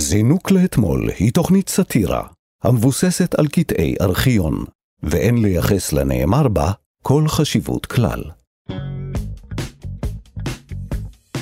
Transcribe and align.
זינוק 0.00 0.50
לאתמול 0.50 1.10
היא 1.18 1.32
תוכנית 1.32 1.68
סאטירה 1.68 2.22
המבוססת 2.64 3.34
על 3.34 3.48
קטעי 3.48 3.94
ארכיון, 4.00 4.64
ואין 5.02 5.42
לייחס 5.42 5.92
לנאמר 5.92 6.48
בה 6.48 6.72
כל 7.02 7.24
חשיבות 7.28 7.86
כלל. 7.86 8.22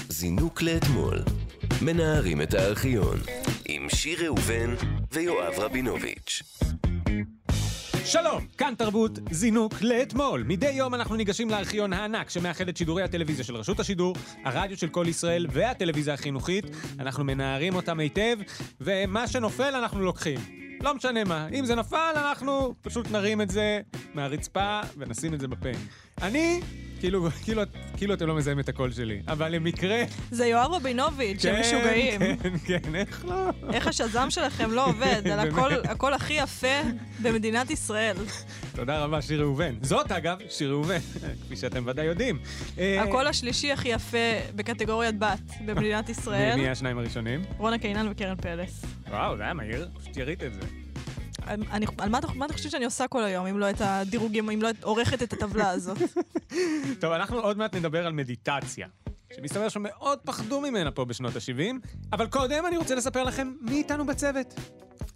זינוק 0.09 0.63
לאתמול, 0.63 1.19
מנערים 1.83 2.43
את 2.43 2.55
הארכיון, 2.55 3.19
עם 3.69 3.87
שיר 3.89 4.25
ראובן 4.25 4.75
ויואב 5.13 5.55
רבינוביץ'. 5.59 6.43
שלום, 8.07 8.47
כאן 8.59 8.75
תרבות, 8.79 9.19
זינוק 9.31 9.75
לאתמול. 9.83 10.43
מדי 10.47 10.71
יום 10.71 10.95
אנחנו 10.95 11.17
ניגשים 11.17 11.51
לארכיון 11.51 11.93
הענק 11.93 12.31
שמאחד 12.31 12.69
את 12.69 12.77
שידורי 12.77 13.03
הטלוויזיה 13.03 13.45
של 13.45 13.57
רשות 13.57 13.81
השידור, 13.81 14.15
הרדיו 14.45 14.77
של 14.77 14.89
כל 14.89 15.05
ישראל 15.09 15.47
והטלוויזיה 15.51 16.15
החינוכית. 16.15 16.65
אנחנו 16.99 17.25
מנערים 17.25 17.75
אותם 17.75 18.01
היטב, 18.01 18.37
ומה 18.81 19.29
שנופל 19.29 19.75
אנחנו 19.75 20.01
לוקחים. 20.01 20.39
לא 20.87 20.95
משנה 20.95 21.25
מה, 21.25 21.49
אם 21.49 21.65
זה 21.65 21.75
נפל, 21.75 22.13
אנחנו 22.17 22.75
פשוט 22.83 23.11
נרים 23.11 23.41
את 23.41 23.51
זה 23.51 23.81
מהרצפה 24.15 24.81
ונשים 24.99 25.35
את 25.35 25.41
זה 25.41 25.49
בפה. 25.49 25.69
אני, 26.23 26.61
כאילו, 27.01 27.29
כאילו, 27.45 27.63
כאילו 27.97 28.15
אתם 28.15 28.27
לא 28.27 28.35
מזהים 28.35 28.61
את 28.61 28.69
הקול 28.69 28.93
שלי, 28.93 29.21
אבל 29.29 29.49
למקרה... 29.49 30.03
זה 30.31 30.47
יואב 30.47 30.73
רבינוביץ', 30.73 31.45
הם 31.45 31.61
משוגעים. 31.61 32.21
כן, 32.37 32.59
כן, 32.67 32.95
איך 32.95 33.25
לא? 33.25 33.51
איך 33.73 33.87
השזם 33.87 34.31
שלכם 34.31 34.71
לא 34.71 34.87
עובד, 34.87 35.29
על 35.33 35.49
הקול, 35.49 35.73
הקול 35.85 36.15
הכי 36.15 36.33
יפה 36.33 36.81
במדינת 37.23 37.71
ישראל. 37.71 38.17
תודה 38.75 38.99
רבה, 39.05 39.23
שיר 39.23 39.41
ראובן. 39.41 39.75
זאת, 39.83 40.13
אגב, 40.13 40.39
שיר 40.49 40.71
ראובן, 40.71 40.99
כפי 41.45 41.57
שאתם 41.57 41.83
ודאי 41.87 42.05
יודעים. 42.05 42.39
אה, 42.79 43.03
הקול 43.03 43.27
השלישי 43.27 43.73
הכי 43.73 43.89
יפה 43.89 44.19
בקטגוריית 44.55 45.19
בת 45.19 45.51
במדינת 45.67 46.09
ישראל. 46.09 46.57
מי 46.57 46.69
השניים 46.69 46.99
הראשונים? 46.99 47.45
רונה 47.59 47.79
קינן 47.79 48.09
וקרן 48.11 48.37
פלס. 48.37 48.96
וואו, 49.11 49.37
זה 49.37 49.43
היה 49.43 49.55
מהיר, 49.55 49.89
פשוט 50.01 50.17
ירית 50.17 50.43
את 50.43 50.55
זה. 50.55 50.61
אני, 51.47 51.87
על 51.99 52.09
מה 52.09 52.19
אתה, 52.19 52.27
מה 52.35 52.47
אתה 52.47 52.53
חושב 52.55 52.69
שאני 52.69 52.85
עושה 52.85 53.09
כל 53.09 53.23
היום, 53.25 53.47
אם 53.47 53.59
לא 53.59 53.71
את 53.71 53.81
הדירוגים, 53.81 54.51
אם 54.51 54.63
לא 54.63 54.71
את- 54.71 54.85
עורכת 54.85 55.23
את 55.23 55.33
הטבלה 55.33 55.71
הזאת? 55.71 55.99
טוב, 57.01 57.13
אנחנו 57.13 57.39
עוד 57.41 57.59
מעט 57.59 57.75
נדבר 57.75 58.07
על 58.07 58.13
מדיטציה, 58.13 58.89
שמסתבר 59.37 59.69
שמאוד 59.69 60.19
פחדו 60.25 60.61
ממנה 60.61 60.91
פה 60.91 61.05
בשנות 61.05 61.37
ה-70, 61.37 61.89
אבל 62.13 62.27
קודם 62.27 62.67
אני 62.67 62.77
רוצה 62.77 62.95
לספר 62.95 63.25
לכם 63.25 63.53
מי 63.61 63.73
איתנו 63.77 64.07
בצוות. 64.07 64.55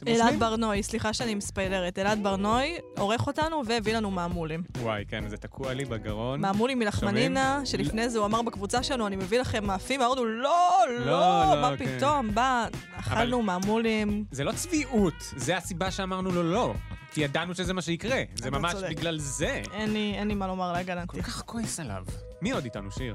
אלעד? 0.08 0.38
ברנוי, 0.38 0.82
סליחה 0.82 1.12
שאני 1.12 1.34
מספיילרת. 1.34 1.98
אלעד 1.98 2.22
ברנוי 2.22 2.78
עורך 2.98 3.26
אותנו 3.26 3.62
והביא 3.66 3.96
לנו 3.96 4.10
מעמולים. 4.10 4.62
וואי, 4.78 5.04
כן, 5.08 5.28
זה 5.28 5.36
תקוע 5.36 5.72
לי 5.72 5.84
בגרון. 5.84 6.40
מעמולים 6.40 6.78
מלחמנינה, 6.78 7.60
שלפני 7.64 8.08
זה 8.08 8.18
הוא 8.18 8.26
אמר 8.26 8.42
בקבוצה 8.42 8.82
שלנו, 8.82 9.06
אני 9.06 9.16
מביא 9.16 9.40
לכם 9.40 9.64
מאפים, 9.66 10.02
אמרנו, 10.02 10.24
לא, 10.24 10.78
לא, 10.88 11.04
לא, 11.06 11.60
מה 11.60 11.76
כן. 11.78 11.96
פתאום, 11.98 12.34
בא, 12.34 12.66
אכלנו 12.96 13.42
מעמולים. 13.42 14.24
זה 14.30 14.44
לא 14.44 14.52
צביעות, 14.52 15.14
זה 15.36 15.56
הסיבה 15.56 15.90
שאמרנו 15.90 16.30
לו 16.30 16.42
לא. 16.42 16.74
כי 17.10 17.20
ידענו 17.20 17.54
שזה 17.54 17.72
מה 17.72 17.82
שיקרה. 17.82 18.22
זה 18.34 18.50
ממש 18.50 18.72
צודק. 18.72 18.88
בגלל 18.90 19.18
זה. 19.18 19.62
אין 19.72 19.92
לי, 19.92 20.14
אין 20.16 20.28
לי 20.28 20.34
מה 20.34 20.46
לומר 20.46 20.72
להגנתי. 20.72 21.16
כל 21.16 21.22
כך 21.22 21.42
כועס 21.46 21.80
עליו. 21.80 22.04
מי 22.42 22.50
עוד 22.50 22.64
איתנו, 22.64 22.90
שיר? 22.90 23.14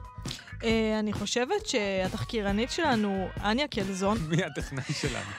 אה, 0.63 0.99
אני 0.99 1.13
חושבת 1.13 1.65
שהתחקירנית 1.65 2.71
שלנו, 2.71 3.29
אניה 3.43 3.67
קלזון, 3.67 4.17
מי 4.29 4.43
הטכנאי 4.43 4.93
שלנו? 5.01 5.29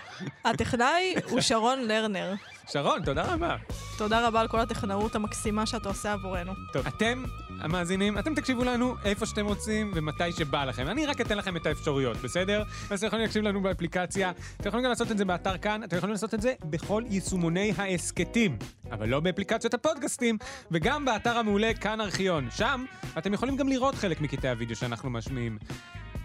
הטכנאי 0.44 1.14
הוא 1.30 1.40
שרון 1.40 1.80
לרנר. 1.88 2.34
שרון, 2.68 3.02
תודה 3.04 3.34
רבה. 3.34 3.56
תודה 3.98 4.26
רבה 4.26 4.40
על 4.40 4.48
כל 4.48 4.60
הטכנאות 4.60 5.14
המקסימה 5.14 5.66
שאתה 5.66 5.88
עושה 5.88 6.12
עבורנו. 6.12 6.52
טוב, 6.72 6.86
אתם, 6.86 7.24
המאזינים, 7.60 8.18
אתם 8.18 8.34
תקשיבו 8.34 8.64
לנו 8.64 8.94
איפה 9.04 9.26
שאתם 9.26 9.46
רוצים 9.46 9.92
ומתי 9.94 10.32
שבא 10.32 10.64
לכם. 10.64 10.88
אני 10.88 11.06
רק 11.06 11.20
אתן 11.20 11.38
לכם 11.38 11.56
את 11.56 11.66
האפשרויות, 11.66 12.16
בסדר? 12.16 12.62
אז 12.90 12.98
אתם 12.98 13.06
יכולים 13.06 13.24
להקשיב 13.24 13.42
לנו 13.42 13.62
באפליקציה, 13.62 14.32
אתם 14.56 14.68
יכולים 14.68 14.84
גם 14.84 14.90
לעשות 14.90 15.10
את 15.10 15.18
זה 15.18 15.24
באתר 15.24 15.58
כאן, 15.58 15.84
אתם 15.84 15.96
יכולים 15.96 16.12
לעשות 16.12 16.34
את 16.34 16.40
זה 16.40 16.54
בכל 16.64 17.02
יישומוני 17.10 17.72
ההסכתים, 17.76 18.58
אבל 18.92 19.08
לא 19.08 19.20
באפליקציות 19.20 19.74
הפודקאסטים, 19.74 20.38
וגם 20.70 21.04
באתר 21.04 21.38
המעולה 21.38 21.74
כאן 21.74 22.00
ארכיון. 22.00 22.48
שם 22.50 22.84
אתם 23.18 23.34
יכולים 23.34 23.56
גם 23.56 23.68
לראות 23.68 23.94
חלק 23.94 24.20
מקטעי 24.20 24.50
הוידאו 24.50 24.76
שאנחנו 24.76 25.10
משמיעים. 25.10 25.58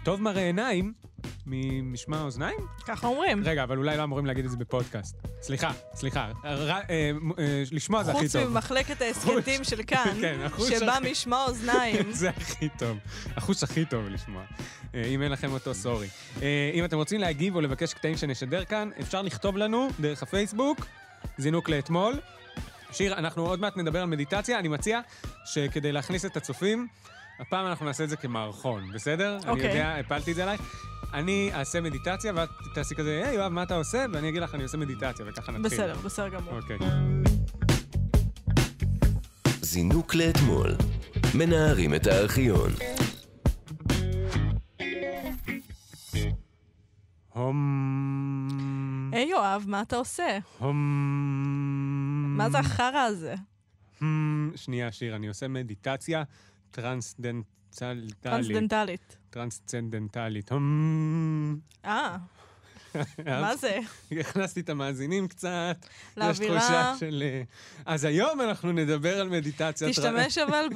טוב 0.04 0.22
מראה 0.22 0.42
עיניים 0.42 0.92
ממשמע 1.46 2.16
האוזניים? 2.18 2.56
ככה 2.86 3.06
אומרים. 3.06 3.42
רגע, 3.44 3.62
אבל 3.62 3.76
אולי 3.78 3.96
לא 3.96 4.04
אמורים 4.04 4.26
להגיד 4.26 4.44
את 4.44 4.50
זה 4.50 4.56
בפודקאסט. 4.56 5.16
סליחה, 5.42 5.70
סליחה. 5.94 6.30
ר, 6.44 6.70
אה, 6.70 6.80
אה, 7.38 7.62
לשמוע 7.72 8.02
זה 8.02 8.10
הכי 8.12 8.20
חוץ 8.20 8.36
טוב. 8.36 8.48
ממחלקת 8.48 9.02
ההסכתים 9.02 9.64
של 9.64 9.80
כאן, 9.86 10.14
כן, 10.20 10.38
שבא 10.78 10.92
הכי- 10.96 11.10
משמע 11.10 11.44
אוזניים. 11.48 12.12
זה 12.12 12.30
הכי 12.30 12.68
טוב. 12.78 12.98
החוש 13.36 13.62
הכי 13.62 13.84
טוב 13.84 14.08
לשמוע. 14.08 14.42
אה, 14.94 15.04
אם 15.04 15.22
אין 15.22 15.32
לכם 15.32 15.52
אותו, 15.52 15.74
סורי. 15.74 16.08
אה, 16.42 16.70
אם 16.74 16.84
אתם 16.84 16.96
רוצים 16.96 17.20
להגיב 17.20 17.54
או 17.56 17.60
לבקש 17.60 17.94
קטעים 17.94 18.16
שנשדר 18.16 18.64
כאן, 18.64 18.90
אפשר 19.00 19.22
לכתוב 19.22 19.56
לנו 19.56 19.88
דרך 20.00 20.22
הפייסבוק, 20.22 20.86
זינוק 21.38 21.68
לאתמול. 21.68 22.14
שיר, 22.92 23.14
אנחנו 23.18 23.46
עוד 23.46 23.60
מעט 23.60 23.76
נדבר 23.76 24.00
על 24.02 24.06
מדיטציה. 24.08 24.58
אני 24.58 24.68
מציע 24.68 25.00
שכדי 25.44 25.92
להכניס 25.92 26.24
את 26.24 26.36
הצופים, 26.36 26.88
הפעם 27.40 27.66
אנחנו 27.66 27.86
נעשה 27.86 28.04
את 28.04 28.08
זה 28.08 28.16
כמערכון, 28.16 28.92
בסדר? 28.92 29.38
אני 29.42 29.50
אוקיי. 29.50 29.68
יודע, 29.68 29.94
הפלתי 30.00 30.30
את 30.30 30.36
זה 30.36 30.42
עלייך. 30.42 30.60
אני 31.14 31.50
אעשה 31.54 31.80
מדיטציה, 31.80 32.32
ואת 32.36 32.48
תעשי 32.74 32.94
כזה, 32.94 33.22
היי, 33.24 33.34
יואב, 33.34 33.52
מה 33.52 33.62
אתה 33.62 33.74
עושה? 33.74 34.04
ואני 34.12 34.28
אגיד 34.28 34.42
לך, 34.42 34.54
אני 34.54 34.62
עושה 34.62 34.78
מדיטציה, 34.78 35.26
וככה 35.28 35.52
נתחיל. 35.52 35.78
בסדר, 35.78 35.94
בסדר 36.04 36.28
גמור. 36.28 36.54
אוקיי. 36.56 36.78
זינוק 39.60 40.14
לאתמול, 40.14 40.70
מנערים 41.34 41.94
את 41.94 42.06
הארכיון. 42.06 42.70
הום... 47.28 49.10
היי 49.12 49.28
יואב, 49.28 49.64
מה 49.66 49.82
אתה 49.82 49.96
עושה? 49.96 50.38
הום... 50.58 50.76
מה 52.36 52.50
זה 52.50 52.58
החרא 52.58 52.98
הזה? 52.98 53.34
שנייה, 54.56 54.92
שיר, 54.92 55.16
אני 55.16 55.28
עושה 55.28 55.48
מדיטציה 55.48 56.22
טרנסדנטלית. 56.72 58.14
טרנסדנטלית. 58.20 59.16
טרנסצנדנטלית. 59.30 60.50
אה, 61.84 62.16
מה 63.42 63.56
זה? 63.56 63.78
הכנסתי 64.20 64.60
את 64.60 64.68
המאזינים 64.68 65.28
קצת. 65.28 65.76
לאווירה. 66.16 66.56
יש 66.56 66.62
תחושה 66.62 66.94
של... 67.00 67.22
אה, 67.26 67.42
אז 67.86 68.04
היום 68.04 68.40
אנחנו 68.40 68.72
נדבר 68.72 69.20
על 69.20 69.28
מדיטציה. 69.28 69.88
תשתמש 69.90 70.38
אבל 70.38 70.66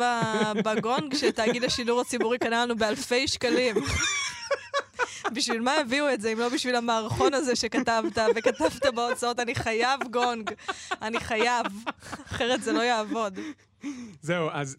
בגונג 0.65 1.15
שתאגיד 1.15 1.65
השידור 1.65 2.01
הציבורי 2.01 2.39
קנה 2.39 2.65
לנו 2.65 2.77
באלפי 2.77 3.29
שקלים. 3.29 3.77
בשביל 5.35 5.61
מה 5.61 5.75
הביאו 5.75 6.13
את 6.15 6.21
זה, 6.21 6.33
אם 6.33 6.39
לא 6.39 6.49
בשביל 6.49 6.77
המערכון 6.77 7.35
הזה 7.35 7.57
שכתבת, 7.57 8.19
וכתבת 8.37 8.87
בהוצאות, 8.95 9.41
אני 9.41 9.55
חייב 9.55 10.01
גונג. 10.11 10.51
אני 11.03 11.21
חייב. 11.21 11.67
אחרת 12.27 12.63
זה 12.63 12.73
לא 12.73 12.81
יעבוד. 12.81 13.39
זהו, 14.23 14.49
אז... 14.53 14.77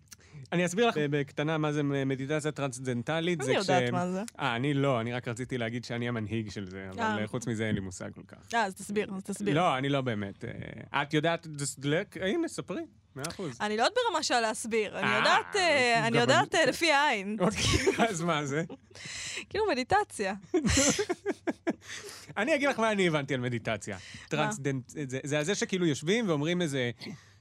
אני 0.52 0.66
אסביר 0.66 0.88
לך 0.88 0.96
בקטנה 0.97 1.58
מה 1.58 1.72
זה 1.74 1.84
מדיטציה 1.84 2.52
טרנסצנדנטלית. 2.52 3.41
אני 3.41 3.53
יודעת 3.53 3.90
מה 3.90 4.12
זה. 4.12 4.22
אה, 4.40 4.56
אני 4.56 4.74
לא, 4.74 5.02
אני 5.02 5.13
רק 5.13 5.28
רציתי 5.28 5.58
להגיד 5.58 5.85
שאני 5.85 6.08
המנהיג 6.08 6.50
של 6.52 6.69
זה, 6.69 6.88
אבל 6.91 7.02
אה. 7.22 7.28
חוץ 7.28 7.47
מזה 7.47 7.66
אין 7.68 7.75
לי 7.75 7.81
מושג 7.81 8.09
כל 8.16 8.22
כך. 8.28 8.38
אה, 8.53 8.66
אז 8.66 8.75
תסביר, 8.75 9.12
אז 9.16 9.24
תסביר. 9.24 9.56
לא, 9.56 9.78
אני 9.78 9.90
לא 9.90 10.02
באמת. 10.02 10.46
אה, 10.94 11.02
את 11.02 11.13
יודעת? 11.13 11.47
הנה, 12.22 12.47
ספרי, 12.47 12.81
מאה 13.16 13.24
אחוז. 13.28 13.58
אני 13.62 13.78
לא 13.78 13.84
יודעת 13.84 13.97
ברמה 14.09 14.24
של 14.24 14.40
להסביר, 14.40 15.00
אני 15.00 15.08
אה, 15.08 15.18
יודעת, 15.18 15.56
אני 16.08 16.18
יודעת 16.18 16.56
לפי 16.68 16.91
העין. 16.91 17.38
אוקיי, 17.40 18.08
אז 18.09 18.22
מה 18.22 18.46
זה? 18.46 18.64
כאילו 19.50 19.66
מדיטציה. 19.72 20.34
אני 22.38 22.56
אגיד 22.56 22.69
לך 22.69 22.79
מה 22.79 22.91
אני 22.91 23.08
הבנתי 23.08 23.34
על 23.34 23.40
מדיטציה. 23.40 23.97
טרנסדנט... 24.29 24.84
זה- 25.24 25.44
זה 25.44 25.56
שכאילו 25.56 25.85
יושבים 25.85 26.29
ואומרים 26.29 26.62
איזה 26.62 26.91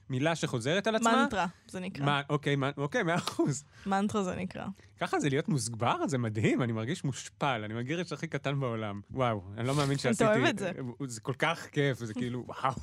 מילה 0.09 0.35
שחוזרת 0.35 0.87
על 0.87 0.95
עצמה. 0.95 1.23
מנטרה, 1.23 1.45
זה 1.67 1.79
נקרא. 1.79 2.05
מה, 2.05 2.21
אוקיי, 2.29 2.55
מה- 2.55 2.71
אוקיי, 2.77 3.03
מאה 3.03 3.15
אחוז. 3.15 3.63
מנטרה 3.85 4.23
זה 4.23 4.35
נקרא. 4.35 4.65
ככה 4.99 5.19
זה 5.19 5.29
להיות 5.29 5.49
מוסגבר? 5.49 6.07
זה 6.07 6.17
מדהים, 6.17 6.61
אני 6.61 6.71
מרגיש 6.71 7.03
מושפל, 7.03 7.61
אני 7.65 7.73
מרגיש 7.73 8.13
הכי 8.13 8.27
קטן 8.27 8.59
בעולם. 8.59 9.01
וואו, 9.11 9.41
אני 9.57 9.67
לא 9.67 9.75
מאמין 9.75 9.97
שעשיתי... 9.97 10.25
אוהב 10.25 10.43
את 10.45 10.59
זה. 10.59 10.71
זה 11.05 11.21
כל 11.21 11.33
כך 11.39 11.67
כיף, 11.71 11.99
זה 11.99 12.13
כאילו, 12.13 12.43
וואו, 12.47 12.73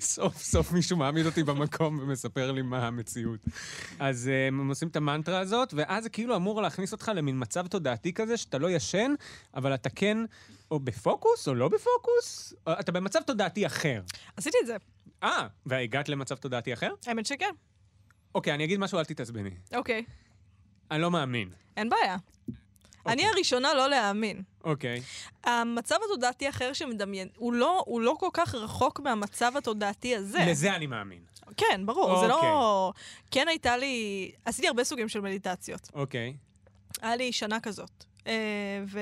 סוף 0.00 0.36
סוף 0.42 0.72
מישהו 0.72 0.96
מעמיד 0.96 1.26
אותי 1.26 1.42
במקום 1.42 1.98
ומספר 2.02 2.52
לי 2.52 2.62
מה 2.62 2.86
המציאות. 2.86 3.40
אז 3.98 4.28
אה, 4.28 4.46
הם 4.46 4.68
עושים 4.68 4.88
את 4.88 4.96
המנטרה 4.96 5.38
הזאת, 5.38 5.74
ואז 5.76 6.02
זה 6.02 6.08
כאילו 6.08 6.36
אמור 6.36 6.62
להכניס 6.62 6.92
אותך 6.92 7.12
למין 7.14 7.36
מצב 7.38 7.66
תודעתי 7.66 8.12
כזה, 8.12 8.36
שאתה 8.36 8.58
לא 8.58 8.70
ישן, 8.70 9.14
אבל 9.54 9.74
אתה 9.74 9.90
כן 9.90 10.18
או 10.70 10.80
בפוקוס 10.80 11.48
או 11.48 11.54
לא 11.54 11.68
בפוקוס, 11.68 12.54
או 12.66 12.72
אתה 12.72 12.92
במצב 12.92 13.20
תודעתי 13.22 13.66
אחר. 13.66 14.02
עשיתי 14.36 14.56
את 14.62 14.66
זה. 14.66 14.76
אה, 15.22 15.46
והגעת 15.66 16.08
למצב 16.08 16.36
תודעתי 16.36 16.72
אחר? 16.72 16.90
האמת 17.06 17.26
שכן. 17.26 17.50
אוקיי, 18.34 18.54
אני 18.54 18.64
אגיד 18.64 18.78
משהו, 18.78 18.98
אל 18.98 19.04
תתעצבני. 19.04 19.50
אוקיי. 19.74 20.04
אני 20.90 21.00
לא 21.00 21.10
מאמין. 21.10 21.50
אין 21.76 21.88
בעיה. 21.88 22.16
אני 23.06 23.26
הראשונה 23.26 23.74
לא 23.74 23.88
להאמין. 23.88 24.42
אוקיי. 24.64 25.02
המצב 25.44 25.96
התודעתי 26.04 26.48
אחר 26.48 26.72
שמדמיין, 26.72 27.28
הוא 27.36 27.52
לא, 27.52 27.82
הוא 27.86 28.00
לא 28.00 28.16
כל 28.20 28.28
כך 28.32 28.54
רחוק 28.54 29.00
מהמצב 29.00 29.52
התודעתי 29.56 30.16
הזה. 30.16 30.38
לזה 30.46 30.74
אני 30.76 30.86
מאמין. 30.86 31.22
כן, 31.56 31.86
ברור, 31.86 32.20
זה 32.20 32.32
אוקיי. 32.32 32.48
לא... 32.48 32.92
כן 33.30 33.48
הייתה 33.48 33.76
לי... 33.76 34.30
עשיתי 34.44 34.68
הרבה 34.68 34.84
סוגים 34.84 35.08
של 35.08 35.20
מדיטציות. 35.20 35.90
אוקיי. 35.94 36.36
היה 37.02 37.16
לי 37.16 37.32
שנה 37.32 37.60
כזאת. 37.60 38.04
אה, 38.26 38.32
ו... 38.86 39.00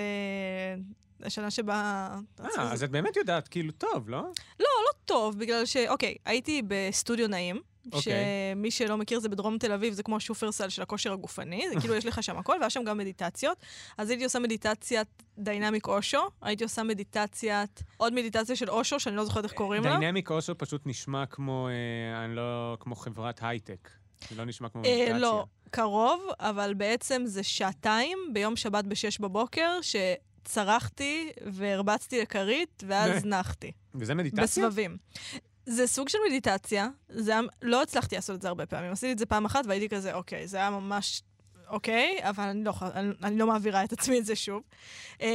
השנה 1.27 1.51
שבה... 1.51 2.09
אה, 2.41 2.73
אז 2.73 2.83
את 2.83 2.91
באמת 2.91 3.17
יודעת, 3.17 3.49
כאילו, 3.49 3.73
טוב, 3.73 4.09
לא? 4.09 4.19
לא, 4.61 4.67
לא 4.85 4.91
טוב, 5.05 5.39
בגלל 5.39 5.67
ש... 5.67 5.77
אוקיי, 5.77 6.15
הייתי 6.25 6.63
בסטודיו 6.69 7.29
נעים. 7.29 7.61
אוקיי. 7.93 8.13
שמי 8.55 8.71
שלא 8.71 8.97
מכיר 8.97 9.21
זה 9.21 9.29
בדרום 9.29 9.59
תל 9.59 9.73
אביב, 9.73 9.95
זה 9.95 10.03
כמו 10.03 10.17
השופרסל 10.17 10.69
של 10.69 10.83
הכושר 10.83 11.13
הגופני, 11.13 11.65
זה 11.75 11.81
כאילו 11.81 11.95
יש 11.95 12.07
לך 12.07 12.23
שם 12.23 12.39
הכל, 12.39 12.57
והיה 12.61 12.71
שם 12.71 12.85
גם 12.85 12.99
מדיטציות. 12.99 13.59
אז 13.99 14.11
הייתי 14.11 14.25
עושה 14.25 14.39
מדיטציית 14.39 15.23
dynamic 15.39 15.89
אושו, 15.89 16.21
הייתי 16.43 16.65
עושה 16.65 16.83
מדיטציית, 16.83 17.83
עוד 17.97 18.13
מדיטציה 18.13 18.57
של 18.57 18.71
אושו, 18.71 19.01
שאני 19.01 19.17
לא 19.17 19.25
זוכרת 19.25 19.45
איך 19.45 19.53
קוראים 19.53 19.85
לה. 19.85 19.97
dynamic 19.99 20.31
אושו 20.31 20.59
פשוט 20.59 20.83
נשמע 20.87 21.27
כמו, 21.27 21.69
אה, 21.69 22.25
אני 22.25 22.37
לא, 22.37 22.77
כמו 22.81 22.97
חברת 22.97 23.39
הייטק. 23.43 23.91
זה 24.31 24.37
לא 24.37 24.45
נשמע 24.45 24.69
כמו 24.69 24.83
אה, 24.85 24.95
מדיטציה. 24.95 25.19
לא, 25.19 25.45
קרוב, 25.71 26.23
אבל 26.41 26.75
בעצם 26.75 27.23
זה 27.27 27.43
שעתיים 27.43 28.19
ביום 28.33 28.57
שבת 28.57 28.85
בשש 28.85 29.19
בבוקר, 29.19 29.79
שצרחתי 30.47 31.31
והרבצתי 31.47 32.21
לכרית, 32.21 32.83
ואז 32.87 33.25
네. 33.25 33.31
נחתי. 33.31 33.73
וזה 33.95 34.15
מדיטציה? 34.15 34.43
בסבבים. 34.45 34.97
זה 35.67 35.87
סוג 35.87 36.09
של 36.09 36.19
מדיטציה, 36.29 36.89
זה 37.09 37.31
היה, 37.31 37.41
לא 37.63 37.83
הצלחתי 37.83 38.15
לעשות 38.15 38.37
את 38.37 38.43
זה 38.43 38.49
הרבה 38.49 38.67
פעמים. 38.67 38.93
עשיתי 38.93 39.13
את 39.13 39.19
זה 39.19 39.27
פעם 39.27 39.45
אחת 39.45 39.67
והייתי 39.67 39.89
כזה, 39.89 40.15
אוקיי, 40.15 40.47
זה 40.47 40.57
היה 40.57 40.71
ממש 40.71 41.23
אוקיי, 41.69 42.19
אבל 42.21 42.45
אני 42.45 42.65
לא, 42.65 42.73
אני, 42.95 43.13
אני 43.23 43.39
לא 43.39 43.47
מעבירה 43.47 43.85
את 43.85 43.93
עצמי 43.93 44.19
את 44.19 44.25
זה 44.25 44.37
שוב. 44.37 44.63
אמ, 45.21 45.27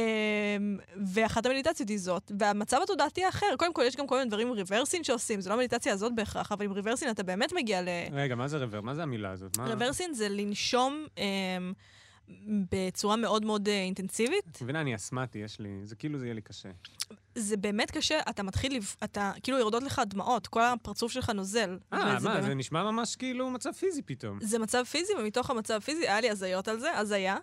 ואחת 1.06 1.46
המדיטציות 1.46 1.88
היא 1.88 1.98
זאת, 1.98 2.32
והמצב 2.38 2.80
התודעתי 2.82 3.24
האחר, 3.24 3.46
קודם 3.58 3.74
כל 3.74 3.82
יש 3.86 3.96
גם 3.96 4.06
כל 4.06 4.18
מיני 4.18 4.28
דברים 4.28 4.52
ריברסין 4.52 5.04
שעושים, 5.04 5.40
זה 5.40 5.50
לא 5.50 5.54
המדיטציה 5.54 5.92
הזאת 5.92 6.14
בהכרח, 6.14 6.52
אבל 6.52 6.64
עם 6.64 6.72
ריברסין 6.72 7.10
אתה 7.10 7.22
באמת 7.22 7.52
מגיע 7.52 7.82
ל... 7.82 7.88
רגע, 8.12 8.34
מה 8.34 8.48
זה 8.48 8.58
רוור? 8.58 8.80
מה 8.80 8.94
זה 8.94 9.02
המילה 9.02 9.30
הזאת? 9.30 9.58
מה... 9.58 9.66
רוורסין 9.66 10.14
זה 10.14 10.28
לנשום 10.28 11.06
אמ, 11.18 11.72
בצורה 12.72 13.16
מאוד 13.16 13.44
מאוד 13.44 13.68
אה, 13.68 13.82
אינטנסיבית. 13.82 14.44
את 14.52 14.62
מבינה, 14.62 14.80
אני 14.80 14.94
אסמטי, 14.94 15.38
יש 15.38 15.60
לי... 15.60 15.68
זה 15.84 15.96
כאילו 15.96 16.18
זה 16.18 16.26
יהיה 16.26 16.34
לי 16.34 16.40
קשה. 16.42 16.68
זה 17.34 17.56
באמת 17.56 17.90
קשה, 17.90 18.20
אתה 18.30 18.42
מתחיל, 18.42 18.78
אתה, 19.04 19.32
כאילו 19.42 19.58
יורדות 19.58 19.82
לך 19.82 20.02
דמעות, 20.06 20.46
כל 20.46 20.62
הפרצוף 20.62 21.12
שלך 21.12 21.30
נוזל. 21.30 21.78
אה, 21.92 21.98
מה, 21.98 22.18
באמת- 22.20 22.42
זה 22.44 22.54
נשמע 22.54 22.82
ממש 22.90 23.16
כאילו 23.16 23.50
מצב 23.50 23.72
פיזי 23.72 24.02
פתאום. 24.02 24.38
זה 24.42 24.58
מצב 24.58 24.84
פיזי, 24.84 25.12
ומתוך 25.18 25.50
המצב 25.50 25.74
הפיזי 25.74 26.08
היה 26.08 26.20
לי 26.20 26.30
הזיות 26.30 26.68
על 26.68 26.80
זה, 26.80 26.98
הזיה. 26.98 27.36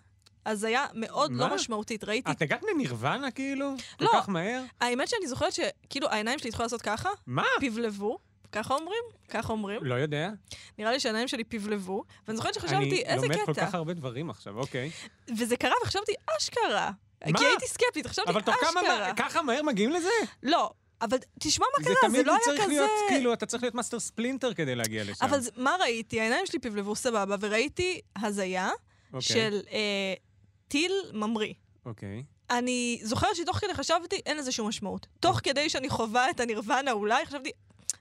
הזיה 0.46 0.86
מאוד 0.94 1.32
מה? 1.32 1.48
לא 1.48 1.54
משמעותית. 1.54 2.04
ראיתי, 2.04 2.30
את 2.30 2.42
הגעת 2.42 2.60
לנירוונה 2.74 3.30
כאילו? 3.30 3.74
כל 3.98 4.04
לא. 4.04 4.10
כך 4.14 4.28
מהר? 4.28 4.62
האמת 4.80 5.08
שאני 5.08 5.26
זוכרת 5.28 5.52
שכאילו 5.52 6.08
העיניים 6.08 6.38
שלי 6.38 6.48
התחילו 6.48 6.64
לעשות 6.64 6.82
ככה, 6.82 7.08
מה? 7.26 7.42
פבלבו, 7.60 8.18
ככה 8.52 8.74
אומרים? 8.74 9.02
ככה 9.28 9.52
אומרים. 9.52 9.84
לא 9.84 9.94
יודע. 9.94 10.30
נראה 10.78 10.92
לי 10.92 11.00
שהעיניים 11.00 11.28
שלי 11.28 11.44
פלבלו, 11.44 12.04
ואני 12.26 12.36
זוכרת 12.36 12.54
שחשבתי, 12.54 13.02
איזה 13.02 13.26
אני 13.26 13.34
לומד 13.34 13.46
כל 13.46 13.52
קטע. 13.52 13.66
כך 13.66 13.74
הרבה 13.74 13.94
דברים 13.94 14.30
עכשיו, 14.30 14.58
אוקיי. 14.58 14.90
וזה 15.38 15.56
קרה 15.56 15.72
וחשבתי, 15.84 16.12
אשכרה. 16.38 16.90
מה? 17.26 17.38
כי 17.38 17.44
הייתי 17.44 17.66
סקפטית, 17.66 18.06
חשבתי, 18.06 18.30
אבל 18.30 18.40
תוך 18.40 18.54
כמה... 18.60 18.80
אשכרה. 18.80 19.12
ככה 19.16 19.42
מהר 19.42 19.62
מגיעים 19.62 19.90
לזה? 19.92 20.08
לא, 20.42 20.70
אבל 21.02 21.16
תשמע 21.38 21.66
מה 21.78 21.84
זה 21.84 21.90
קרה, 21.90 22.08
זה 22.10 22.14
תמיד 22.14 22.26
לא 22.26 22.32
היה 22.32 22.40
צריך 22.44 22.60
כזה... 22.62 22.68
להיות, 22.72 22.90
כאילו, 23.08 23.32
אתה 23.32 23.46
צריך 23.46 23.62
להיות 23.62 23.74
מאסטר 23.74 24.00
ספלינטר 24.00 24.54
כדי 24.54 24.74
להגיע 24.74 25.04
לשם. 25.04 25.24
אבל 25.24 25.40
זה- 25.40 25.50
מה 25.56 25.76
ראיתי? 25.80 26.20
העיניים 26.20 26.46
שלי 26.46 26.58
פלבלו 26.58 26.96
סבבה, 26.96 27.36
וראיתי 27.40 28.00
הזיה 28.16 28.70
אוקיי, 29.12 29.22
של 29.22 29.60
אה, 29.72 30.14
טיל 30.68 30.92
ממריא. 31.12 31.54
אוקיי. 31.86 32.22
אני 32.50 33.00
זוכרת 33.02 33.36
שתוך 33.36 33.56
כדי 33.56 33.74
חשבתי, 33.74 34.20
אין 34.26 34.36
לזה 34.36 34.52
שום 34.52 34.68
משמעות. 34.68 35.06
תוך 35.20 35.40
כדי 35.42 35.68
שאני 35.68 35.88
חווה 35.88 36.30
את 36.30 36.40
הנירוונה 36.40 36.92
אולי, 36.92 37.26
חשבתי, 37.26 37.50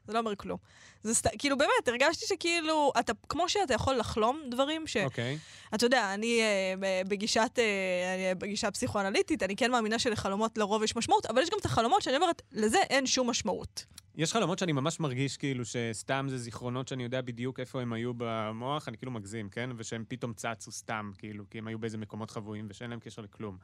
זה 0.08 0.14
לא 0.14 0.20
אומר 0.20 0.36
כלום. 0.36 0.58
זה 1.04 1.16
סת... 1.16 1.28
כאילו 1.40 1.58
באמת, 1.58 1.88
הרגשתי 1.88 2.26
שכאילו, 2.26 2.92
אתה, 3.00 3.14
כמו 3.30 3.50
שאתה 3.50 3.74
יכול 3.74 3.96
לחלום 3.96 4.42
דברים, 4.52 4.88
שאתה 4.88 5.06
אוקיי. 5.06 5.38
יודע, 5.82 6.14
אני 6.14 6.42
אה, 6.42 7.04
בגישת, 7.08 7.60
אה, 7.60 8.16
אני 8.16 8.36
בגישה 8.36 8.72
פסיכואנליטית, 8.72 9.44
אני 9.44 9.56
כן 9.56 9.72
מאמינה 9.72 10.00
שלחלומות 10.00 10.58
לרוב 10.58 10.84
יש 10.84 10.96
משמעות, 10.96 11.26
אבל 11.26 11.42
יש 11.42 11.50
גם 11.50 11.58
את 11.60 11.66
החלומות 11.66 12.02
שאני 12.02 12.16
אומרת, 12.16 12.42
לזה 12.52 12.80
אין 12.90 13.06
שום 13.06 13.30
משמעות. 13.30 13.86
יש 14.20 14.34
חלומות 14.34 14.60
שאני 14.60 14.72
ממש 14.72 15.00
מרגיש 15.00 15.38
כאילו 15.38 15.64
שסתם 15.66 16.28
זה 16.30 16.38
זיכרונות 16.38 16.88
שאני 16.88 17.04
יודע 17.04 17.22
בדיוק 17.22 17.60
איפה 17.60 17.82
הם 17.82 17.94
היו 17.94 18.12
במוח, 18.18 18.88
אני 18.88 18.98
כאילו 18.98 19.12
מגזים, 19.12 19.50
כן? 19.50 19.70
ושהם 19.78 20.04
פתאום 20.08 20.34
צצו 20.34 20.72
סתם, 20.72 21.12
כאילו, 21.18 21.44
כי 21.50 21.58
הם 21.58 21.68
היו 21.68 21.80
באיזה 21.80 21.98
מקומות 21.98 22.32
חבויים 22.32 22.68
ושאין 22.70 22.90
להם 22.90 23.00
קשר 23.00 23.22
לכלום. 23.22 23.58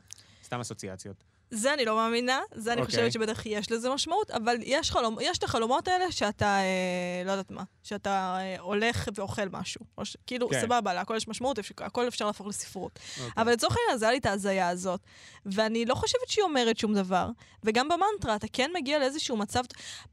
סתם 0.44 0.60
אסוציאציות. 0.60 1.24
זה 1.52 1.74
אני 1.74 1.86
לא 1.86 1.96
מאמינה, 1.96 2.40
זה 2.56 2.74
אני 2.74 2.82
אוקיי. 2.82 2.96
חושבת 2.96 3.12
שבטח 3.12 3.46
יש 3.46 3.72
לזה 3.72 3.90
משמעות, 3.90 4.32
אבל 4.32 4.56
יש, 4.64 4.92
חלום, 4.92 5.18
יש 5.22 5.38
את 5.38 5.44
החלומות 5.44 5.88
האלה 5.88 6.12
שאתה, 6.12 6.46
אה, 6.46 7.24
לא 7.26 7.32
יודעת 7.32 7.52
מה, 7.52 7.64
שאתה 7.84 8.10
אה, 8.40 8.60
הולך 8.60 9.10
ואוכל 9.16 9.50
משהו. 9.52 9.82
או 9.98 10.06
ש, 10.06 10.18
כאילו, 10.28 10.50
כן. 10.50 10.62
סבבה, 10.62 10.94
להכל 10.94 11.16
יש 11.18 11.28
משמעות, 11.28 11.60
אפשר- 11.60 11.74
הכל 11.82 12.08
אפשר 12.08 12.26
להפוך 12.26 12.48
לספרות. 12.48 13.00
אוקיי. 13.18 13.32
אבל 13.44 13.52
לצורך 13.54 13.76
העניין, 13.78 13.96
אז 13.96 14.02
היה 14.04 14.12
לי 14.12 14.18
את 14.18 14.26
ההזיה 14.26 14.70
הזאת, 14.70 15.00
ואני 15.46 15.86
לא 15.86 15.96
חושבת 15.96 16.28
שהיא 16.28 16.44
אומרת 16.44 16.78
שום 16.78 16.94
דבר. 16.94 17.30
וגם 17.64 17.88
במנטרה, 17.90 18.36
אתה 18.36 18.48
כן 18.54 18.72
מגיע 18.76 19.00
לאיזשהו 19.00 19.38
מצב, 19.38 19.64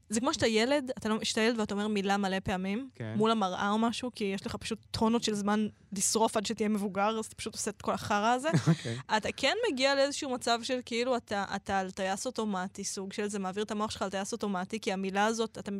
זה 0.09 0.19
כמו 0.19 0.33
שאתה 0.33 0.47
ילד, 0.47 0.91
אתה 0.97 1.09
לא, 1.09 1.15
שאתה 1.23 1.41
ילד 1.41 1.59
ואתה 1.59 1.73
אומר 1.73 1.87
מילה 1.87 2.17
מלא 2.17 2.37
פעמים, 2.43 2.89
כן. 2.95 3.13
מול 3.17 3.31
המראה 3.31 3.69
או 3.69 3.77
משהו, 3.77 4.11
כי 4.15 4.23
יש 4.23 4.45
לך 4.45 4.55
פשוט 4.55 4.79
טונות 4.91 5.23
של 5.23 5.33
זמן 5.33 5.67
לשרוף 5.97 6.37
עד 6.37 6.45
שתהיה 6.45 6.69
מבוגר, 6.69 7.19
אז 7.19 7.25
אתה 7.25 7.35
פשוט 7.35 7.53
עושה 7.53 7.71
את 7.71 7.81
כל 7.81 7.93
החרא 7.93 8.33
הזה. 8.33 8.49
אוקיי. 8.67 8.97
אתה 9.17 9.29
כן 9.37 9.53
מגיע 9.71 9.95
לאיזשהו 9.95 10.29
מצב 10.29 10.59
של 10.63 10.79
כאילו 10.85 11.17
אתה, 11.17 11.45
אתה 11.55 11.79
על 11.79 11.91
טייס 11.91 12.25
אוטומטי, 12.25 12.83
סוג 12.83 13.13
של 13.13 13.27
זה 13.27 13.39
מעביר 13.39 13.63
את 13.63 13.71
המוח 13.71 13.91
שלך 13.91 14.01
על 14.01 14.09
טייס 14.09 14.33
אוטומטי, 14.33 14.79
כי 14.79 14.93
המילה 14.93 15.25
הזאת, 15.25 15.57
אתה, 15.57 15.71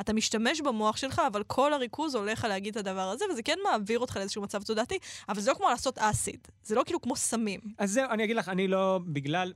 אתה 0.00 0.12
משתמש 0.12 0.60
במוח 0.60 0.96
שלך, 0.96 1.22
אבל 1.26 1.42
כל 1.42 1.72
הריכוז 1.72 2.14
הולך 2.14 2.44
להגיד 2.44 2.78
את 2.78 2.86
הדבר 2.86 3.08
הזה, 3.08 3.24
וזה 3.32 3.42
כן 3.42 3.58
מעביר 3.64 3.98
אותך 3.98 4.16
לאיזשהו 4.16 4.42
מצב 4.42 4.62
תודעתי, 4.62 4.98
אבל 5.28 5.40
זה 5.40 5.50
לא 5.50 5.56
כמו 5.56 5.68
לעשות 5.68 5.98
אסיד, 5.98 6.48
זה 6.64 6.74
לא 6.74 6.82
כאילו 6.86 7.00
כמו 7.00 7.16
סמים. 7.16 7.60
אז 7.78 7.92
זהו, 7.92 8.10
אני 8.10 8.24
אגיד 8.24 8.36
לך, 8.36 8.48
אני 8.48 8.68
לא, 8.68 9.00
בגלל... 9.06 9.52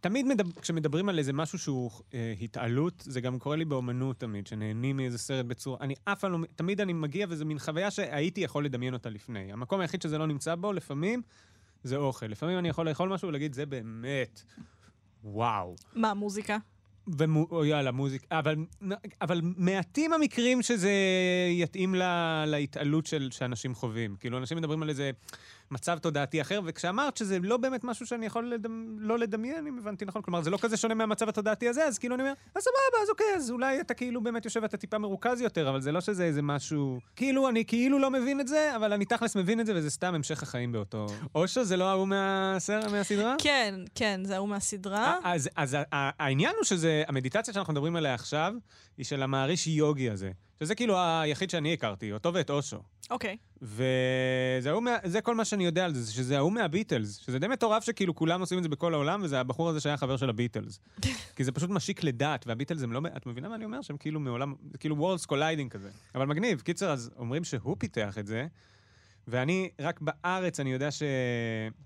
תמיד 0.00 0.26
מדבר, 0.26 0.60
כשמדברים 0.60 1.08
על 1.08 1.18
איזה 1.18 1.32
משהו 1.32 1.58
שהוא 1.58 1.90
אה, 2.14 2.34
התעלות, 2.42 2.94
זה 3.06 3.20
גם 3.20 3.38
קורה 3.38 3.56
לי 3.56 3.64
באומנות 3.64 4.20
תמיד, 4.20 4.46
שנהנים 4.46 4.96
מאיזה 4.96 5.18
סרט 5.18 5.46
בצורה... 5.46 5.78
אני 5.80 5.94
אף 6.04 6.20
פעם 6.20 6.32
לא... 6.32 6.38
תמיד 6.56 6.80
אני 6.80 6.92
מגיע, 6.92 7.26
וזו 7.28 7.46
מין 7.46 7.58
חוויה 7.58 7.90
שהייתי 7.90 8.40
יכול 8.40 8.64
לדמיין 8.64 8.94
אותה 8.94 9.10
לפני. 9.10 9.52
המקום 9.52 9.80
היחיד 9.80 10.02
שזה 10.02 10.18
לא 10.18 10.26
נמצא 10.26 10.54
בו, 10.54 10.72
לפעמים, 10.72 11.22
זה 11.84 11.96
אוכל. 11.96 12.26
לפעמים 12.26 12.58
אני 12.58 12.68
יכול 12.68 12.88
לאכול 12.88 13.08
משהו 13.08 13.28
ולהגיד, 13.28 13.52
זה 13.52 13.66
באמת... 13.66 14.42
וואו. 15.24 15.74
מה, 15.94 16.14
מוזיקה? 16.14 16.58
ומו... 17.18 17.46
או 17.50 17.64
יאללה, 17.64 17.90
מוזיק... 17.90 18.22
אבל, 18.30 18.56
אבל 19.20 19.40
מעטים 19.42 20.12
המקרים 20.12 20.62
שזה 20.62 20.92
יתאים 21.50 21.94
לה, 21.94 22.44
להתעלות 22.46 23.06
של, 23.06 23.28
שאנשים 23.30 23.74
חווים. 23.74 24.16
כאילו, 24.20 24.38
אנשים 24.38 24.56
מדברים 24.56 24.82
על 24.82 24.88
איזה 24.88 25.10
מצב 25.70 25.98
תודעתי 25.98 26.40
אחר, 26.40 26.60
וכשאמרת 26.64 27.16
שזה 27.16 27.38
לא 27.38 27.56
באמת 27.56 27.84
משהו 27.84 28.06
שאני 28.06 28.26
יכול 28.26 28.50
לדמ... 28.50 28.96
לא 28.98 29.18
לדמיין, 29.18 29.66
אם 29.66 29.78
הבנתי 29.78 30.04
נכון. 30.04 30.22
כלומר, 30.22 30.42
זה 30.42 30.50
לא 30.50 30.58
כזה 30.60 30.76
שונה 30.76 30.94
מהמצב 30.94 31.28
התודעתי 31.28 31.68
הזה, 31.68 31.84
אז 31.84 31.98
כאילו 31.98 32.14
אני 32.14 32.22
אומר, 32.22 32.32
אז 32.54 32.62
סבבה, 32.62 33.02
אז 33.02 33.10
אוקיי, 33.10 33.26
אז 33.36 33.50
אולי 33.50 33.80
אתה 33.80 33.94
כאילו 33.94 34.20
באמת 34.20 34.44
יושב 34.44 34.60
ואתה 34.62 34.76
טיפה 34.76 34.98
מרוכז 34.98 35.40
יותר, 35.40 35.70
אבל 35.70 35.80
זה 35.80 35.92
לא 35.92 36.00
שזה 36.00 36.24
איזה 36.24 36.42
משהו... 36.42 37.00
כאילו, 37.16 37.48
אני 37.48 37.64
כאילו 37.64 37.98
לא 37.98 38.10
מבין 38.10 38.40
את 38.40 38.48
זה, 38.48 38.76
אבל 38.76 38.92
אני 38.92 39.04
תכלס 39.04 39.36
מבין 39.36 39.60
את 39.60 39.66
זה, 39.66 39.72
וזה 39.76 39.90
סתם 39.90 40.14
המשך 40.14 40.42
החיים 40.42 40.72
באותו... 40.72 41.06
אושו, 41.34 41.64
זה 41.64 41.76
לא 41.76 41.84
ההוא 41.84 42.08
מהסר... 42.08 42.80
מהסדרה? 42.90 43.34
כן, 43.38 43.74
כן, 43.94 44.20
זה 44.24 44.36
ההוא 44.36 44.48
מהסדרה. 44.48 45.18
אז, 45.24 45.48
אז 45.56 45.76
העניין 45.92 46.52
הוא 46.56 46.64
שזה, 46.64 47.02
המדיטציה 47.08 47.54
שאנחנו 47.54 47.72
מדברים 47.72 47.96
עליה 47.96 48.14
עכשיו, 48.14 48.54
היא 48.98 49.06
של 49.06 49.22
המהרישי 49.22 49.66
יוגי 49.66 50.10
הזה. 50.10 50.30
שזה 50.62 50.74
כאילו 50.74 50.96
היחיד 50.98 51.50
שאני 51.50 51.72
הכרתי, 51.72 52.12
אותו 52.12 52.34
ואת 52.34 52.50
אושו. 52.50 52.78
אוקיי. 53.10 53.36
וזה 53.62 54.70
ההוא 54.70 54.82
מה- 54.82 54.96
זה 55.04 55.20
כל 55.20 55.34
מה 55.34 55.44
שאני 55.44 55.64
יודע 55.64 55.84
על 55.84 55.94
זה, 55.94 56.12
שזה 56.12 56.36
ההוא 56.36 56.52
מהביטלס. 56.52 57.16
שזה 57.16 57.38
די 57.38 57.46
מטורף 57.48 57.84
שכאילו 57.84 58.14
כולם 58.14 58.40
עושים 58.40 58.58
את 58.58 58.62
זה 58.62 58.68
בכל 58.68 58.94
העולם, 58.94 59.20
וזה 59.22 59.40
הבחור 59.40 59.68
הזה 59.68 59.80
שהיה 59.80 59.96
חבר 59.96 60.16
של 60.16 60.30
הביטלס. 60.30 60.80
כי 61.36 61.44
זה 61.44 61.52
פשוט 61.52 61.70
משיק 61.70 62.04
לדת, 62.04 62.44
והביטלס 62.46 62.82
הם 62.82 62.92
לא... 62.92 63.00
את 63.16 63.26
מבינה 63.26 63.48
מה 63.48 63.54
אני 63.54 63.64
אומר? 63.64 63.82
שהם 63.82 63.96
כאילו 63.96 64.20
מעולם... 64.20 64.54
זה 64.72 64.78
כאילו 64.78 64.96
worlds 64.98 65.26
colliding 65.26 65.70
כזה. 65.70 65.90
אבל 66.14 66.26
מגניב. 66.26 66.60
קיצר, 66.60 66.90
אז 66.90 67.10
אומרים 67.18 67.44
שהוא 67.44 67.76
פיתח 67.78 68.18
את 68.18 68.26
זה, 68.26 68.46
ואני, 69.30 69.70
רק 69.80 70.00
בארץ 70.00 70.60
אני 70.60 70.72
יודע 70.72 70.90
ש... 70.90 71.02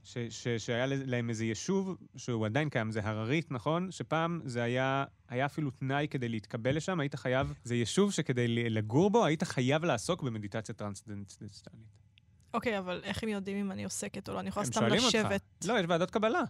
ש... 0.04 0.18
ש... 0.30 0.48
שהיה 0.48 0.86
להם 0.86 1.30
איזה 1.30 1.44
יישוב, 1.44 1.96
שהוא 2.16 2.46
עדיין 2.46 2.68
קיים, 2.68 2.90
זה 2.90 3.00
הררית, 3.04 3.50
נכון? 3.50 3.90
שפעם 3.90 4.40
זה 4.44 4.62
היה, 4.62 5.04
היה 5.28 5.46
אפילו 5.46 5.70
תנאי 5.70 6.06
כדי 6.10 6.28
להתקבל 6.28 6.76
לשם, 6.76 7.00
היית 7.00 7.14
חייב, 7.14 7.52
זה 7.64 7.74
יישוב 7.74 8.12
שכדי 8.12 8.48
לגור 8.48 9.10
בו, 9.10 9.24
היית 9.24 9.42
חייב 9.42 9.84
לעסוק 9.84 10.22
במדיטציה 10.22 10.74
טרנסדנטלית. 10.74 11.68
אוקיי, 12.54 12.78
אבל 12.78 13.00
איך 13.04 13.22
הם 13.22 13.28
יודעים 13.28 13.56
אם 13.56 13.72
אני 13.72 13.84
עוסקת 13.84 14.28
או 14.28 14.34
לא? 14.34 14.40
אני 14.40 14.48
יכולה 14.48 14.66
סתם 14.66 14.86
לשבת. 14.86 15.42
אותך. 15.60 15.68
לא, 15.68 15.78
יש 15.78 15.86
ועדות 15.88 16.10
קבלה. 16.10 16.42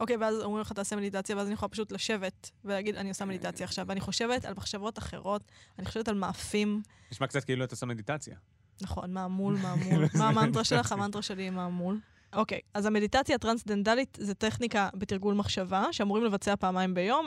אוקיי, 0.00 0.16
ואז 0.16 0.42
אומרים 0.42 0.60
לך, 0.60 0.72
תעשה 0.72 0.96
מדיטציה, 0.96 1.36
ואז 1.36 1.46
אני 1.46 1.54
יכולה 1.54 1.68
פשוט 1.68 1.92
לשבת 1.92 2.50
ולהגיד, 2.64 2.96
אני 2.96 3.08
עושה 3.08 3.24
מדיטציה 3.24 3.64
עכשיו. 3.64 3.86
ואני 3.88 4.00
חושבת 4.00 4.44
על 4.44 4.54
מחשבות 4.56 4.98
אחרות, 4.98 5.42
אני 5.78 5.86
חושבת 5.86 6.08
על 6.08 6.14
מאפים. 6.14 6.82
נשמע 7.12 7.26
קצת 7.26 7.44
כאילו 7.44 7.64
אתה 7.64 7.74
עושה 7.74 7.86
מדיטציה. 7.86 8.36
נכון, 8.80 9.12
מעמול, 9.12 9.56
מעמול. 9.62 10.06
מה 10.14 10.28
המנטרה 10.28 10.64
שלך? 10.64 10.92
המנטרה 10.92 11.22
שלי 11.22 11.42
היא 11.42 11.50
מעמול. 11.50 11.98
אוקיי, 12.34 12.60
אז 12.74 12.86
המדיטציה 12.86 13.34
הטרנסדנדלית 13.34 14.18
זה 14.20 14.34
טכניקה 14.34 14.88
בתרגול 14.94 15.34
מחשבה, 15.34 15.84
שאמורים 15.92 16.24
לבצע 16.24 16.56
פעמיים 16.56 16.94
ביום, 16.94 17.26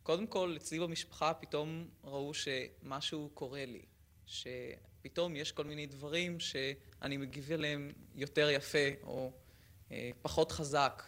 קודם 0.04 0.28
כל, 0.28 0.54
אצלי 0.58 0.80
במשפחה 0.80 1.34
פתאום 1.34 1.88
ראו 2.04 2.32
שמשהו 2.34 3.30
קורה 3.34 3.66
לי. 3.66 3.82
שפתאום 4.26 5.36
יש 5.36 5.52
כל 5.52 5.64
מיני 5.64 5.86
דברים 5.86 6.40
שאני 6.40 7.18
מגיב 7.18 7.52
אליהם 7.52 7.92
יותר 8.16 8.50
יפה 8.50 8.88
או 9.04 9.32
אה, 9.92 10.10
פחות 10.22 10.52
חזק. 10.52 11.04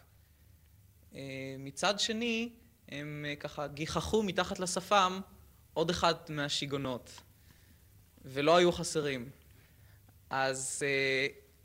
מצד 1.60 2.00
שני, 2.00 2.54
הם 2.88 3.26
ככה 3.40 3.68
גיחכו 3.68 4.24
מתחת 4.24 4.60
לשפם 4.60 5.20
עוד 5.74 5.90
אחד 5.90 6.14
מהשיגעונות, 6.30 7.22
ולא 8.26 8.58
היו 8.58 8.72
חסרים. 8.72 9.30
אז 10.30 10.84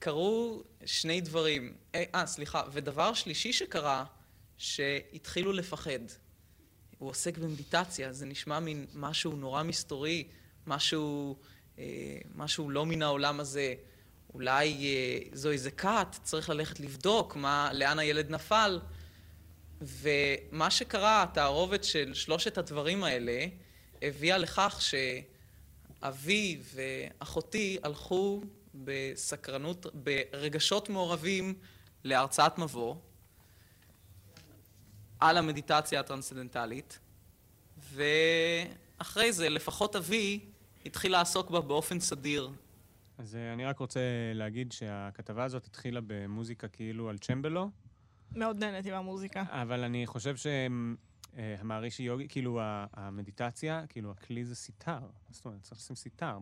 קרו 0.04 0.62
שני 0.86 1.20
דברים. 1.20 1.74
אה, 1.94 2.04
אה, 2.14 2.26
סליחה, 2.26 2.62
ודבר 2.72 3.14
שלישי 3.14 3.52
שקרה, 3.52 4.04
שהתחילו 4.58 5.52
לפחד. 5.52 5.98
הוא 6.98 7.08
עוסק 7.08 7.38
במדיטציה, 7.38 8.12
זה 8.12 8.26
נשמע 8.26 8.60
מין 8.60 8.86
משהו 8.94 9.32
נורא 9.32 9.62
מסתורי, 9.62 10.24
משהו, 10.66 11.36
אה, 11.78 11.84
משהו 12.34 12.70
לא 12.70 12.86
מן 12.86 13.02
העולם 13.02 13.40
הזה. 13.40 13.74
אולי 14.34 14.72
אה, 14.84 15.18
זו 15.32 15.50
איזה 15.50 15.70
כת, 15.70 16.16
צריך 16.22 16.50
ללכת 16.50 16.80
לבדוק 16.80 17.36
מה, 17.36 17.70
לאן 17.72 17.98
הילד 17.98 18.30
נפל. 18.30 18.80
ומה 19.80 20.70
שקרה, 20.70 21.22
התערובת 21.22 21.84
של 21.84 22.14
שלושת 22.14 22.58
הדברים 22.58 23.04
האלה, 23.04 23.46
הביאה 24.02 24.38
לכך 24.38 24.80
שאבי 26.00 26.60
ואחותי 26.74 27.78
הלכו 27.82 28.42
בסקרנות, 28.74 29.86
ברגשות 29.94 30.88
מעורבים 30.88 31.54
להרצאת 32.04 32.58
מבוא 32.58 32.96
על 35.20 35.36
המדיטציה 35.36 36.00
הטרנסצנדנטלית, 36.00 36.98
ואחרי 37.92 39.32
זה 39.32 39.48
לפחות 39.48 39.96
אבי 39.96 40.40
התחיל 40.86 41.12
לעסוק 41.12 41.50
בה 41.50 41.60
באופן 41.60 42.00
סדיר. 42.00 42.50
אז 43.18 43.36
אה, 43.36 43.52
אני 43.52 43.64
רק 43.64 43.78
רוצה 43.78 44.00
להגיד 44.34 44.72
שהכתבה 44.72 45.44
הזאת 45.44 45.66
התחילה 45.66 46.00
במוזיקה 46.06 46.68
כאילו 46.68 47.08
על 47.08 47.18
צ'מבלו, 47.18 47.70
מאוד 48.36 48.64
נהניתי 48.64 48.90
מהמוזיקה. 48.90 49.42
אבל 49.48 49.84
אני 49.84 50.06
חושב 50.06 50.36
שהמערישי 51.36 52.02
יוגי, 52.02 52.28
כאילו 52.28 52.60
המדיטציה, 52.92 53.86
כאילו 53.88 54.10
הכלי 54.10 54.44
זה 54.44 54.54
סיטר. 54.54 54.98
זאת 55.30 55.44
אומרת? 55.44 55.62
צריך 55.62 55.80
לשים 55.80 55.96
סיטר. 55.96 56.38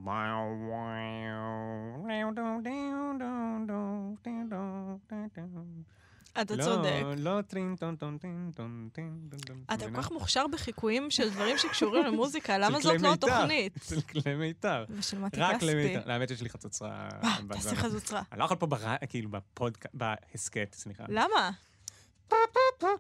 אתה 6.41 6.57
לא, 6.57 6.65
צודק. 6.65 7.03
לא 7.17 7.43
טרין 7.47 7.77
טון 7.77 7.97
טון 7.97 8.19
טין 8.19 8.51
טון 8.57 8.89
טין 8.93 9.29
טון 9.31 9.39
טון. 9.41 9.65
אתה 9.75 9.91
כל? 9.91 9.97
כך 9.97 10.11
מוכשר 10.11 10.47
בחיקויים 10.47 11.11
של 11.11 11.31
דברים 11.31 11.59
שקשורים 11.59 12.05
למוזיקה, 12.05 12.59
למה 12.59 12.81
זאת 12.81 13.01
לא 13.01 13.13
התוכנית? 13.13 13.73
של 13.89 14.01
כלי 14.01 14.35
מיתר. 14.35 14.85
ושל 14.91 15.19
מתי 15.19 15.41
רק 15.41 15.57
כספי. 15.57 15.67
כלי 15.67 15.75
מיתר. 15.75 16.13
האמת 16.13 16.29
שיש 16.29 16.43
לי 16.43 16.49
חצוצרה. 16.49 17.09
אה, 17.25 17.37
בזמן. 17.37 17.49
תעשה 17.49 17.77
חזוצרה. 17.77 18.23
אני 18.33 18.41
לא 18.41 18.45
יכול 18.45 18.57
פה, 18.57 18.67
כאילו, 19.09 19.31
בפודקאסט, 19.31 19.95
בהסכת, 19.95 20.75
סליחה. 20.75 21.05
למה? 21.09 21.51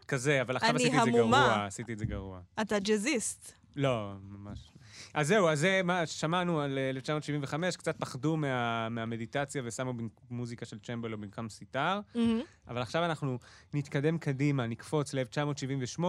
כזה, 0.09 0.41
אבל 0.43 0.57
עכשיו 0.57 0.71
אני 0.71 0.77
עשיתי 0.77 0.99
את 0.99 1.05
זה 1.05 1.11
המומה. 1.11 1.49
גרוע, 1.53 1.67
עשיתי 1.67 1.93
את 1.93 1.99
זה 1.99 2.05
גרוע. 2.07 2.41
אתה 2.61 2.79
ג'אזיסט. 2.79 3.53
לא, 3.77 4.13
ממש. 4.29 4.72
אז 5.15 5.29
זהו, 5.29 5.49
אז 5.49 5.61
זה 5.61 5.81
מה 5.85 6.07
שמענו 6.07 6.61
על 6.61 6.79
אה, 6.79 6.91
1975, 6.91 7.77
קצת 7.77 7.97
פחדו 7.99 8.37
מה, 8.37 8.89
מהמדיטציה 8.89 9.63
ושמו 9.65 9.93
מוזיקה 10.31 10.67
של 10.67 10.79
צ'מבלו 10.79 11.19
במקום 11.19 11.49
סיטר, 11.49 12.01
מהמם. 12.15 12.41
אבל 12.69 12.83
עכשיו 12.83 13.05
אנחנו 13.05 13.39
נתקדם 13.75 14.19
קדימה, 14.19 14.67
נקפוץ 14.67 15.15
ל-1978, 15.15 16.05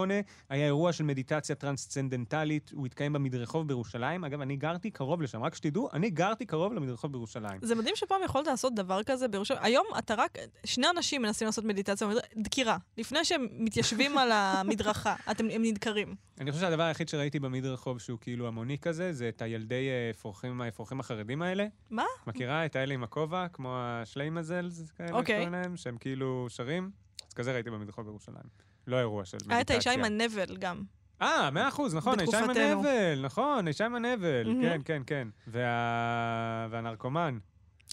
היה 0.50 0.66
אירוע 0.66 0.94
של 0.94 1.04
מדיטציה 1.04 1.56
טרנסצנדנטלית, 1.56 2.72
הוא 2.74 2.86
התקיים 2.86 3.14
במדרחוב 3.14 3.68
בירושלים. 3.68 4.24
אגב, 4.24 4.42
אני 4.42 4.56
גרתי 4.56 4.92
קרוב 4.92 5.22
לשם, 5.22 5.44
רק 5.44 5.56
שתדעו, 5.56 5.90
אני 5.94 6.10
גרתי 6.10 6.46
קרוב 6.46 6.74
למדרחוב 6.74 7.12
בירושלים. 7.12 7.60
זה 7.62 7.76
מדהים 7.76 7.96
שפעם 7.96 8.22
יכולת 8.26 8.48
לעשות 8.48 8.76
דבר 8.76 9.04
כזה 9.04 9.28
בירושלים. 9.28 9.60
היום 9.64 9.86
אתה 10.00 10.16
רק, 10.16 10.38
שני 10.66 10.88
אנשים 10.90 11.22
מנסים 11.22 11.46
לעשות 11.46 11.66
מדיטציה, 11.66 12.08
דקירה. 12.38 12.78
לפני 12.98 13.26
שהם 13.26 13.48
מתיישבים 13.52 14.18
על 14.18 14.32
המדרכה, 14.32 15.16
אתם, 15.32 15.50
הם 15.50 15.62
נדקרים. 15.62 16.16
אני 16.40 16.52
חושב 16.52 16.64
שהדבר 16.64 16.84
היחיד 16.84 17.10
שראיתי 17.10 17.40
במדרחוב 17.40 18.00
שהוא 18.00 18.20
כאילו 18.22 18.48
המוני 18.48 18.73
כזה, 18.78 19.14
זה 19.14 19.30
את 19.30 19.42
הילדי 19.42 19.90
אה, 19.90 20.10
אפרוחים, 20.10 20.62
האפרוחים 20.62 21.00
החרדים 21.00 21.42
האלה. 21.42 21.66
מה? 21.90 22.04
מכירה 22.28 22.66
את 22.66 22.76
האלה 22.76 22.94
עם 22.94 23.04
הכובע, 23.04 23.48
כמו 23.48 23.76
השליימזלס 23.78 24.92
כאלה, 24.92 25.12
אוקיי. 25.12 25.36
שקוראים 25.36 25.52
להם, 25.52 25.78
שהם 25.78 25.98
כאילו 25.98 26.46
שרים? 26.50 26.92
אז 27.28 27.34
כזה 27.34 27.54
ראיתי 27.54 27.70
במדרחוב 27.70 28.06
בירושלים. 28.06 28.64
לא 28.88 29.00
אירוע 29.00 29.26
של 29.26 29.38
מדיטציה. 29.38 29.56
היה 29.56 29.62
את 29.62 29.70
האישה 29.70 29.92
עם 29.92 30.04
הנבל 30.04 30.58
גם. 30.60 30.84
אה, 31.22 31.50
מאה 31.52 31.68
אחוז, 31.68 31.96
נכון, 31.96 32.20
האישה 32.20 32.40
עם 32.40 32.44
בתקופתנו. 32.44 32.80
הנבל, 32.80 33.26
נכון, 33.26 33.68
האישה 33.68 33.86
עם 33.86 33.96
הנבל, 33.96 34.44
מהמם. 34.48 34.62
כן, 34.62 34.82
כן, 34.86 35.02
כן. 35.06 35.28
וה... 35.48 36.68
והנרקומן, 36.70 37.38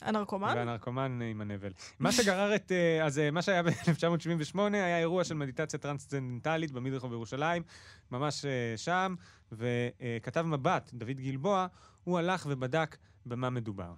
הנרקומן? 0.02 0.52
והנרקומן 0.56 1.22
עם 1.22 1.40
הנבל. 1.40 1.70
מה 1.98 2.12
שגרר 2.12 2.54
את... 2.54 2.72
אה, 2.72 3.04
אז 3.04 3.18
אה, 3.18 3.30
מה 3.30 3.42
שהיה 3.42 3.62
ב-1978 3.62 4.58
היה 4.72 4.98
אירוע 4.98 5.24
של 5.24 5.34
מדיטציה 5.34 5.78
טרנסצנדנטלית 5.78 6.72
במדרחוב 6.72 7.10
בירושלים, 7.10 7.62
ממש 8.10 8.44
אה, 8.44 8.76
שם, 8.76 9.14
וכתב 9.52 10.42
מבט, 10.42 10.90
דוד 10.94 11.20
גלבוע, 11.20 11.66
הוא 12.04 12.18
הלך 12.18 12.46
ובדק 12.50 12.96
במה 13.26 13.50
מדובר. 13.50 13.92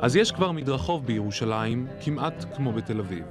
אז 0.00 0.16
יש 0.16 0.32
כבר 0.32 0.52
מדרחוב 0.52 1.06
בירושלים, 1.06 1.86
כמעט 2.04 2.56
כמו 2.56 2.72
בתל 2.72 3.00
אביב. 3.00 3.24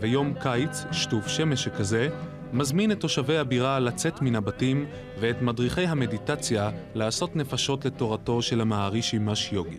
ויום 0.00 0.34
קיץ, 0.42 0.84
שטוף 0.92 1.28
שמש 1.28 1.64
שכזה, 1.64 2.08
מזמין 2.52 2.92
את 2.92 3.00
תושבי 3.00 3.38
הבירה 3.38 3.80
לצאת 3.80 4.22
מן 4.22 4.36
הבתים 4.36 4.86
ואת 5.20 5.42
מדריכי 5.42 5.86
המדיטציה 5.86 6.70
לעשות 6.94 7.36
נפשות 7.36 7.84
לתורתו 7.84 8.42
של 8.42 8.60
המערישי 8.60 9.18
מש 9.18 9.52
יוגי. 9.52 9.78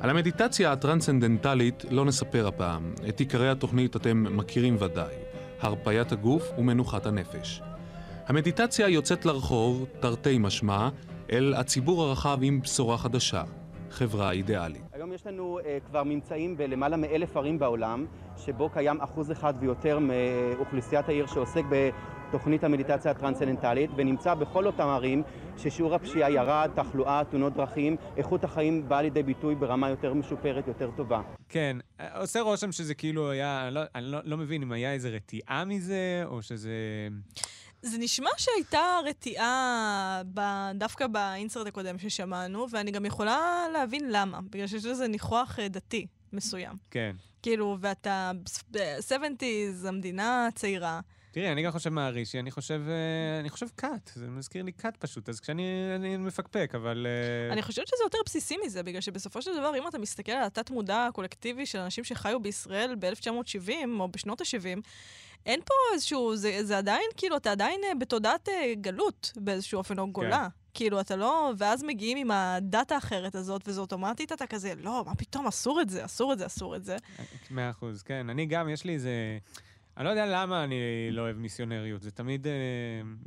על 0.00 0.10
המדיטציה 0.10 0.72
הטרנסצנדנטלית 0.72 1.84
לא 1.90 2.04
נספר 2.04 2.46
הפעם, 2.46 2.94
את 3.08 3.20
עיקרי 3.20 3.50
התוכנית 3.50 3.96
אתם 3.96 4.36
מכירים 4.36 4.76
ודאי, 4.80 5.14
הרפיית 5.60 6.12
הגוף 6.12 6.50
ומנוחת 6.58 7.06
הנפש. 7.06 7.62
המדיטציה 8.26 8.88
יוצאת 8.88 9.24
לרחוב, 9.26 9.86
תרתי 10.00 10.38
משמע, 10.38 10.88
אל 11.32 11.54
הציבור 11.56 12.02
הרחב 12.02 12.38
עם 12.42 12.60
בשורה 12.60 12.98
חדשה, 12.98 13.42
חברה 13.90 14.30
אידיאלית. 14.30 14.82
היום 14.92 15.12
יש 15.12 15.26
לנו 15.26 15.58
uh, 15.58 15.90
כבר 15.90 16.02
ממצאים 16.04 16.56
בלמעלה 16.56 16.96
מאלף 16.96 17.36
ערים 17.36 17.58
בעולם, 17.58 18.06
שבו 18.36 18.68
קיים 18.68 19.00
אחוז 19.00 19.32
אחד 19.32 19.54
ויותר 19.60 19.98
מאוכלוסיית 19.98 21.08
העיר 21.08 21.26
שעוסק 21.26 21.62
בתוכנית 22.30 22.64
המדיטציה 22.64 23.10
הטרנסצנדנטלית, 23.10 23.90
ונמצא 23.96 24.34
בכל 24.34 24.66
אותם 24.66 24.86
ערים 24.86 25.22
ששיעור 25.58 25.94
הפשיעה 25.94 26.30
ירד, 26.30 26.70
תחלואה, 26.76 27.22
תאונות 27.30 27.54
דרכים, 27.54 27.96
איכות 28.16 28.44
החיים 28.44 28.88
באה 28.88 29.02
לידי 29.02 29.22
ביטוי 29.22 29.54
ברמה 29.54 29.90
יותר 29.90 30.14
משופרת, 30.14 30.66
יותר 30.66 30.90
טובה. 30.96 31.22
כן, 31.48 31.76
אה, 32.00 32.18
עושה 32.20 32.40
רושם 32.40 32.72
שזה 32.72 32.94
כאילו 32.94 33.30
היה, 33.30 33.66
אני 33.66 33.74
לא, 33.74 33.80
אני 33.94 34.04
לא, 34.04 34.18
לא 34.24 34.36
מבין 34.36 34.62
אם 34.62 34.72
היה 34.72 34.92
איזה 34.92 35.08
רתיעה 35.08 35.64
מזה, 35.64 36.22
או 36.24 36.42
שזה... 36.42 36.72
זה 37.82 37.98
נשמע 37.98 38.30
שהייתה 38.36 38.98
רתיעה 39.06 40.22
ב- 40.34 40.70
דווקא 40.74 41.06
באינסרט 41.06 41.66
הקודם 41.66 41.98
ששמענו, 41.98 42.66
ואני 42.70 42.90
גם 42.90 43.04
יכולה 43.06 43.64
להבין 43.72 44.04
למה, 44.10 44.40
בגלל 44.50 44.66
שיש 44.66 44.84
לזה 44.84 45.08
ניחוח 45.08 45.58
אה, 45.58 45.68
דתי 45.68 46.06
מסוים. 46.32 46.76
כן. 46.90 47.16
כאילו, 47.42 47.76
ואתה, 47.80 48.30
ב-70's, 48.70 49.88
המדינה 49.88 50.48
צעירה. 50.54 51.00
תראי, 51.32 51.52
אני 51.52 51.62
גם 51.62 51.72
חושב 51.72 51.90
מהרישי, 51.90 52.38
אני 52.38 52.50
חושב, 52.50 52.82
אה, 52.88 53.40
אני 53.40 53.50
חושב 53.50 53.66
קאט, 53.76 54.10
זה 54.14 54.26
מזכיר 54.28 54.62
לי 54.62 54.72
קאט 54.72 54.96
פשוט, 54.96 55.28
אז 55.28 55.40
כשאני 55.40 55.92
אני 55.94 56.16
מפקפק, 56.16 56.72
אבל... 56.74 57.06
אה, 57.06 57.52
אני 57.52 57.62
חושבת 57.62 57.88
שזה 57.88 58.02
יותר 58.04 58.18
בסיסי 58.26 58.56
מזה, 58.66 58.82
בגלל 58.82 59.00
שבסופו 59.00 59.42
של 59.42 59.50
דבר, 59.58 59.72
אם 59.78 59.88
אתה 59.88 59.98
מסתכל 59.98 60.32
על 60.32 60.44
התת-מודע 60.44 61.06
הקולקטיבי 61.06 61.66
של 61.66 61.78
אנשים 61.78 62.04
שחיו 62.04 62.40
בישראל 62.40 62.94
ב-1970 62.98 63.70
או 64.00 64.08
בשנות 64.08 64.40
ה-70, 64.40 64.80
אין 65.46 65.60
פה 65.64 65.74
איזשהו, 65.94 66.36
זה, 66.36 66.58
זה 66.62 66.78
עדיין, 66.78 67.06
כאילו, 67.16 67.36
אתה 67.36 67.52
עדיין 67.52 67.80
אה, 67.84 67.94
בתודעת 67.94 68.48
גלות 68.80 69.32
באיזשהו 69.36 69.78
אופן, 69.78 69.98
או 69.98 70.12
גולה. 70.12 70.48
כאילו, 70.74 71.00
אתה 71.00 71.16
לא... 71.16 71.52
ואז 71.58 71.82
מגיעים 71.82 72.18
עם 72.18 72.30
הדת 72.30 72.92
האחרת 72.92 73.34
הזאת, 73.34 73.68
וזה 73.68 73.80
אוטומטית, 73.80 74.32
אתה 74.32 74.46
כזה, 74.46 74.72
לא, 74.76 75.04
מה 75.06 75.14
פתאום, 75.14 75.46
אסור 75.46 75.80
את 75.80 75.90
זה, 75.90 76.04
אסור 76.04 76.32
את 76.32 76.38
זה, 76.38 76.46
אסור 76.46 76.76
את 76.76 76.84
זה. 76.84 76.96
מאה 77.50 77.70
אחוז, 77.70 78.02
כן. 78.02 78.30
אני 78.30 78.46
גם, 78.46 78.68
יש 78.68 78.84
לי 78.84 78.94
איזה... 78.94 79.10
אני 80.00 80.04
לא 80.04 80.10
יודע 80.10 80.26
למה 80.26 80.64
אני 80.64 80.76
לא 81.10 81.22
אוהב 81.22 81.36
מיסיונריות. 81.36 82.02
זה 82.02 82.10
תמיד... 82.10 82.46
אה, 82.46 82.52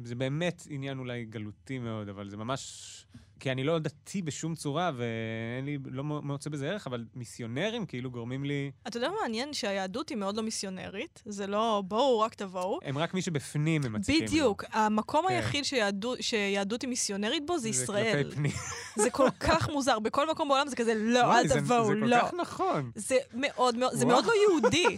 זה 0.03 0.15
באמת 0.15 0.63
עניין 0.69 0.99
אולי 0.99 1.25
גלותי 1.25 1.79
מאוד, 1.79 2.09
אבל 2.09 2.29
זה 2.29 2.37
ממש... 2.37 3.05
כי 3.43 3.51
אני 3.51 3.63
לא 3.63 3.79
דתי 3.79 4.21
בשום 4.21 4.55
צורה, 4.55 4.91
ואין 4.95 5.65
לי... 5.65 5.77
לא 5.91 6.03
מוצא 6.03 6.49
בזה 6.49 6.69
ערך, 6.69 6.87
אבל 6.87 7.05
מיסיונרים 7.15 7.85
כאילו 7.85 8.11
גורמים 8.11 8.45
לי... 8.45 8.71
אתה 8.87 8.97
יודע 8.97 9.09
מה 9.09 9.15
מעניין? 9.21 9.53
שהיהדות 9.53 10.09
היא 10.09 10.17
מאוד 10.17 10.37
לא 10.37 10.43
מיסיונרית. 10.43 11.21
זה 11.25 11.47
לא, 11.47 11.83
בואו, 11.87 12.19
רק 12.19 12.33
תבואו. 12.35 12.79
הם 12.83 12.97
רק 12.97 13.13
מי 13.13 13.21
שבפנים 13.21 13.81
הם 13.85 13.93
מציקים. 13.93 14.25
בדיוק. 14.25 14.63
המקום 14.71 15.25
כן. 15.27 15.33
היחיד 15.33 15.65
שיהדות, 15.65 16.17
שיהדות 16.21 16.81
היא 16.81 16.89
מיסיונרית 16.89 17.45
בו 17.45 17.57
זה 17.57 17.69
ישראל. 17.69 18.23
כלפי 18.23 18.35
פנים. 18.35 18.51
זה 18.95 19.09
כל 19.09 19.29
כך 19.49 19.69
מוזר. 19.69 19.99
בכל 19.99 20.29
מקום 20.31 20.47
בעולם 20.49 20.67
זה 20.67 20.75
כזה, 20.75 20.93
לא, 20.95 21.19
וואי, 21.19 21.41
אל 21.41 21.47
זה- 21.47 21.59
תבואו, 21.59 21.85
זה 21.85 21.93
לא. 21.93 22.19
כל 22.21 22.27
כך 22.27 22.33
נכון. 22.33 22.91
זה 22.95 23.17
מאוד 23.33 23.75
מאוד, 23.77 23.93
זה. 23.93 24.05
מאוד 24.05 24.25
לא 24.25 24.31
יהודי. 24.49 24.97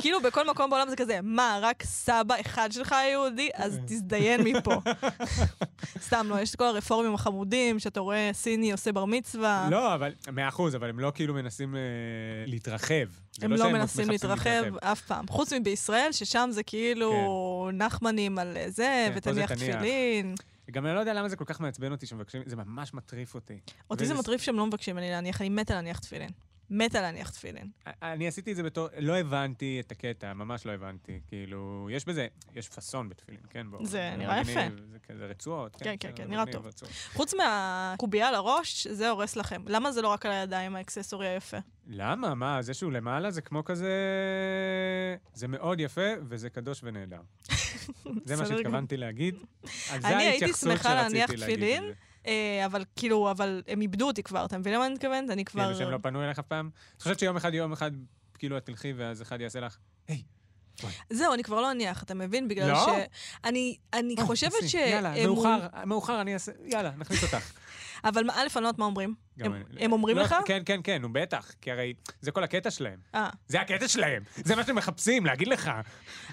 כאילו, 0.00 0.20
בכל 0.20 0.50
מקום 0.50 0.70
בעולם 0.70 0.88
זה 0.90 0.96
כזה, 0.96 1.18
מה, 1.22 1.58
רק 1.62 1.82
סבא 1.82 2.34
אחד 2.40 2.72
שלך 2.72 2.94
יהודי? 3.10 3.48
אז 3.54 3.78
תזדיין 3.86 4.40
מפה. 4.40 4.74
סתם, 6.06 6.26
לא, 6.30 6.40
יש 6.40 6.50
את 6.50 6.56
כל 6.56 6.64
הרפורמים 6.64 7.14
החמודים, 7.14 7.59
שאתה 7.78 8.00
רואה 8.00 8.30
סיני 8.32 8.72
עושה 8.72 8.92
בר 8.92 9.04
מצווה. 9.04 9.68
לא, 9.70 9.94
אבל... 9.94 10.12
מאה 10.32 10.48
אחוז, 10.48 10.76
אבל 10.76 10.88
הם 10.88 11.00
לא 11.00 11.12
כאילו 11.14 11.34
מנסים 11.34 11.76
אה, 11.76 11.80
להתרחב. 12.46 12.94
זה 13.38 13.46
הם 13.46 13.52
לא 13.52 13.58
שהם 13.58 13.72
מנסים 13.72 14.10
להתרחב 14.10 14.62
אף 14.80 15.00
פעם. 15.00 15.28
חוץ 15.28 15.52
מבישראל, 15.52 16.12
ששם 16.12 16.48
זה 16.52 16.62
כאילו 16.62 17.70
נחמנים 17.72 18.38
על 18.38 18.56
זה, 18.68 19.06
כן, 19.06 19.10
זה 19.22 19.30
ותניח 19.30 19.52
תניח. 19.52 19.76
תפילין. 19.76 20.34
גם 20.70 20.86
אני 20.86 20.94
לא 20.94 21.00
יודע 21.00 21.14
למה 21.14 21.28
זה 21.28 21.36
כל 21.36 21.44
כך 21.44 21.60
מעצבן 21.60 21.92
אותי 21.92 22.06
שמבקשים, 22.06 22.42
זה 22.46 22.56
ממש 22.56 22.94
מטריף 22.94 23.34
אותי. 23.34 23.58
אותי 23.90 24.06
זה 24.06 24.12
וזה- 24.12 24.20
מטריף 24.22 24.42
שהם 24.42 24.56
לא 24.56 24.66
מבקשים 24.66 24.96
ממני 24.96 25.10
להניח, 25.10 25.40
אני 25.40 25.48
מתה 25.48 25.74
להניח 25.74 25.98
תפילין. 25.98 26.30
מתה 26.70 27.00
להניח 27.00 27.30
תפילין. 27.30 27.70
אני 28.02 28.28
עשיתי 28.28 28.50
את 28.50 28.56
זה 28.56 28.62
בתור, 28.62 28.88
לא 28.98 29.16
הבנתי 29.16 29.80
את 29.80 29.92
הקטע, 29.92 30.32
ממש 30.32 30.66
לא 30.66 30.72
הבנתי. 30.72 31.20
כאילו, 31.28 31.88
יש 31.92 32.04
בזה, 32.04 32.26
יש 32.54 32.68
פאסון 32.68 33.08
בתפילין, 33.08 33.40
כן? 33.50 33.66
בוא. 33.70 33.86
זה 33.86 34.14
נראה 34.18 34.40
יפה. 34.40 34.60
זה 34.92 34.98
כזה 35.08 35.26
רצועות. 35.26 35.76
כן, 35.76 35.94
כן, 36.00 36.08
בסדר, 36.10 36.24
כן, 36.24 36.30
נראה 36.30 36.46
טוב. 36.46 36.66
רצועות. 36.66 36.94
חוץ 37.12 37.34
מהקובייה 37.34 38.28
על 38.28 38.34
הראש, 38.34 38.86
זה 38.86 39.10
הורס 39.10 39.36
לכם. 39.36 39.62
למה 39.66 39.92
זה 39.92 40.02
לא 40.02 40.08
רק 40.08 40.26
על 40.26 40.32
הידיים, 40.32 40.76
האקססורי 40.76 41.28
היפה? 41.28 41.56
למה? 41.86 42.34
מה, 42.34 42.62
זה 42.62 42.74
שהוא 42.74 42.92
למעלה 42.92 43.30
זה 43.30 43.42
כמו 43.42 43.64
כזה... 43.64 43.94
זה 45.34 45.48
מאוד 45.48 45.80
יפה, 45.80 46.10
וזה 46.28 46.50
קדוש 46.50 46.80
ונהדר. 46.82 47.20
זה 48.24 48.36
מה. 48.36 48.46
שהתכוונתי 48.46 48.96
להגיד. 48.96 49.34
זה 49.98 50.08
אני 50.08 50.22
הייתי 50.22 50.52
שמחה 50.52 50.94
להניח 50.94 51.30
להגיד 51.30 51.44
תפילין, 51.44 51.84
אבל 52.66 52.84
כאילו, 52.96 53.30
אבל 53.30 53.62
הם 53.68 53.80
איבדו 53.80 54.06
אותי 54.06 54.22
כבר, 54.22 54.44
אתה 54.44 54.58
מבין 54.58 54.74
למה 54.74 54.86
אני 54.86 54.94
מתכוונת? 54.94 55.30
אני 55.30 55.44
כבר... 55.44 55.62
כאילו 55.64 55.78
שהם 55.78 55.90
לא 55.90 55.98
פנו 56.02 56.24
אליך 56.24 56.38
אף 56.38 56.46
פעם? 56.46 56.70
את 56.96 57.02
חושבת 57.02 57.18
שיום 57.18 57.36
אחד, 57.36 57.54
יום 57.54 57.72
אחד, 57.72 57.90
כאילו 58.38 58.56
את 58.56 58.66
תלכי 58.66 58.92
ואז 58.96 59.22
אחד 59.22 59.40
יעשה 59.40 59.60
לך, 59.60 59.76
היי, 60.08 60.22
זהו, 61.10 61.34
אני 61.34 61.42
כבר 61.42 61.60
לא 61.60 61.70
אניח, 61.70 62.02
אתה 62.02 62.14
מבין? 62.14 62.48
בגלל 62.48 62.70
לא? 62.70 62.86
ש... 62.86 62.88
אני, 63.44 63.76
אני 63.92 64.14
חושבת 64.20 64.68
ש... 64.68 64.74
יאללה, 64.74 65.14
הם- 65.16 65.26
מאוחר, 65.26 65.58
מאוחר, 65.86 66.20
אני 66.20 66.34
אעשה, 66.34 66.52
יאללה, 66.64 66.90
נכניס 66.98 67.22
אותך. 67.22 67.52
אבל 68.04 68.30
א', 68.30 68.46
אני 68.56 68.62
לא 68.62 68.68
יודעת 68.68 68.78
מה 68.78 68.84
אומרים. 68.84 69.14
הם- 69.40 69.54
אני- 69.54 69.84
הם 69.84 69.92
אומרים 69.92 70.16
לא, 70.16 70.22
לך? 70.22 70.34
כן, 70.46 70.62
כן, 70.66 70.80
כן, 70.84 71.02
נו 71.02 71.12
בטח, 71.12 71.50
כי 71.60 71.70
הרי 71.70 71.94
זה 72.20 72.30
כל 72.30 72.44
הקטע 72.44 72.70
שלהם. 72.70 72.98
אה, 73.14 73.30
זה 73.48 73.60
הקטע 73.60 73.88
שלהם, 73.88 74.22
זה 74.36 74.56
מה 74.56 74.64
שהם 74.64 74.76
מחפשים, 74.76 75.26
להגיד 75.26 75.48
לך. 75.48 75.70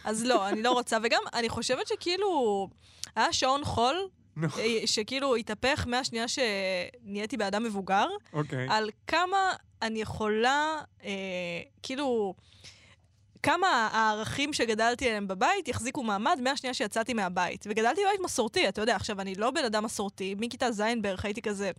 אז 0.04 0.26
לא, 0.26 0.50
אני 0.50 0.64
לא 0.64 0.72
רוצה. 0.72 0.98
וגם, 1.04 1.22
אני 1.34 1.50
חושבת 1.50 1.88
שכאילו, 1.88 2.70
היה 3.16 3.34
שעון 3.34 3.66
חול, 3.66 3.96
אה, 3.96 4.08
שכאילו 4.86 5.36
התהפך 5.36 5.86
מהשנייה 5.88 6.26
שנהייתי 6.28 7.38
באדם 7.38 7.64
מבוגר, 7.64 8.08
אוקיי. 8.34 8.68
על 8.70 8.90
כמה 9.08 9.54
אני 9.82 10.02
יכולה, 10.02 10.82
אה, 11.04 11.10
כאילו, 11.84 12.34
כמה 13.44 13.90
הערכים 13.92 14.54
שגדלתי 14.54 15.08
עליהם 15.08 15.28
בבית 15.28 15.68
יחזיקו 15.68 16.04
מעמד 16.04 16.40
מהשנייה 16.44 16.74
שיצאתי 16.74 17.14
מהבית. 17.14 17.66
וגדלתי 17.70 18.02
בבית 18.08 18.20
מסורתי, 18.24 18.70
אתה 18.70 18.82
יודע, 18.82 18.96
עכשיו, 18.96 19.22
אני 19.22 19.36
לא 19.36 19.52
בן 19.52 19.66
אדם 19.66 19.84
מסורתי, 19.84 20.36
מכיתה 20.40 20.72
ז' 20.72 20.82
בערך 21.02 21.26
הייתי 21.26 21.42
כזה, 21.42 21.72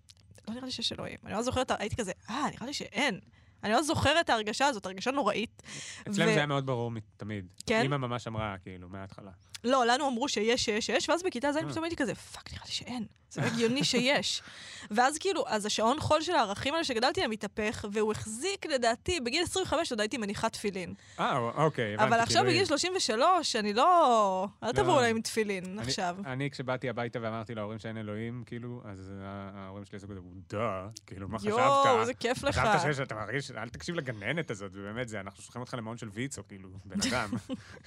לא 0.48 0.54
נראה 0.54 0.66
לי 0.66 0.70
שיש 0.70 0.92
אלוהים. 0.92 1.18
אני 1.26 1.32
לא 1.34 1.42
זוכרת, 1.42 1.70
הייתי 1.78 1.96
כזה, 1.96 2.12
אה, 2.30 2.46
נראה 2.50 2.66
לי 2.66 2.72
שאין. 2.72 3.20
אני 3.64 3.72
לא 3.72 3.82
זוכרת 3.82 4.24
את 4.24 4.30
ההרגשה 4.30 4.66
הזאת, 4.66 4.86
הרגשה 4.86 5.10
נוראית. 5.10 5.62
אצלם 6.02 6.12
ו- 6.12 6.14
זה 6.14 6.36
היה 6.36 6.46
מאוד 6.46 6.66
ברור 6.66 6.92
תמיד. 7.16 7.46
כן? 7.66 7.84
אמא 7.84 7.96
ממש 7.96 8.26
אמרה, 8.26 8.56
כאילו, 8.62 8.88
מההתחלה. 8.88 9.30
לא, 9.64 9.86
לנו 9.86 10.08
אמרו 10.08 10.28
שיש, 10.28 10.64
שיש, 10.64 10.86
שיש, 10.86 11.08
ואז 11.08 11.22
בכיתה 11.22 11.52
ז' 11.52 11.56
אה. 11.56 11.68
פתאום 11.70 11.84
הייתי 11.84 11.96
כזה, 11.96 12.14
fuck, 12.14 12.52
נראה 12.52 12.64
לי 12.66 12.72
שאין. 12.72 13.04
זה 13.30 13.40
לא 13.40 13.46
הגיוני 13.46 13.84
שיש. 13.84 14.42
ואז 14.90 15.18
כאילו, 15.18 15.44
אז 15.48 15.66
השעון 15.66 16.00
חול 16.00 16.22
של 16.22 16.32
הערכים 16.32 16.74
האלה 16.74 16.84
שגדלתי 16.84 17.20
עליהם 17.20 17.30
התהפך, 17.30 17.84
והוא 17.92 18.12
החזיק, 18.12 18.66
לדעתי, 18.66 19.20
בגיל 19.20 19.42
25 19.42 19.90
עוד 19.90 20.00
הייתי 20.00 20.18
מניח 20.18 20.52
תפילין. 20.52 20.94
אה, 21.20 21.38
אוקיי, 21.38 21.94
הבנתי. 21.94 22.08
אבל 22.08 22.20
עכשיו 22.20 22.42
כאילו, 22.42 22.50
בגיל 22.50 22.64
33, 22.64 23.56
אני 23.56 23.72
לא... 23.72 24.46
אל 24.62 24.72
תבואו 24.72 24.94
לא. 24.94 24.98
אליי 24.98 25.10
עם 25.10 25.20
תפילין 25.20 25.78
עכשיו. 25.78 26.16
אני, 26.26 26.50
כשבאתי 26.50 26.88
הביתה 26.88 27.18
ואמרתי 27.22 27.54
להורים 27.54 27.78
שאין 27.78 27.96
אלוהים, 27.96 28.42
כאילו, 28.46 28.82
אז 28.84 29.12
ההורים 29.54 29.84
שלי 29.84 29.96
עשו 29.96 30.08
כזה, 30.08 30.20
דה, 30.50 30.86
כאילו, 31.06 31.28
מה 31.28 31.38
חשבת? 31.38 31.50
יואו, 31.50 32.00
איזה 32.00 32.14
כיף 32.14 32.42
לך. 32.42 32.58
חשבת 32.58 32.80
שיש, 32.80 33.00
אתה 33.00 33.14
מרגיש, 33.14 33.50
אל 33.50 33.68
תקשיב 33.68 33.94
לגננת 33.94 34.50
הזאת, 34.50 34.70
ובאמת, 34.74 35.08
זה, 35.08 35.20
אנחנו 35.20 35.42
שולחים 35.42 35.60
אותך 35.60 35.74
למעון 35.74 35.98
של 35.98 36.08
ויצו, 36.08 36.42
כאילו, 36.48 36.68
בן 36.84 36.96
אדם. 37.10 37.30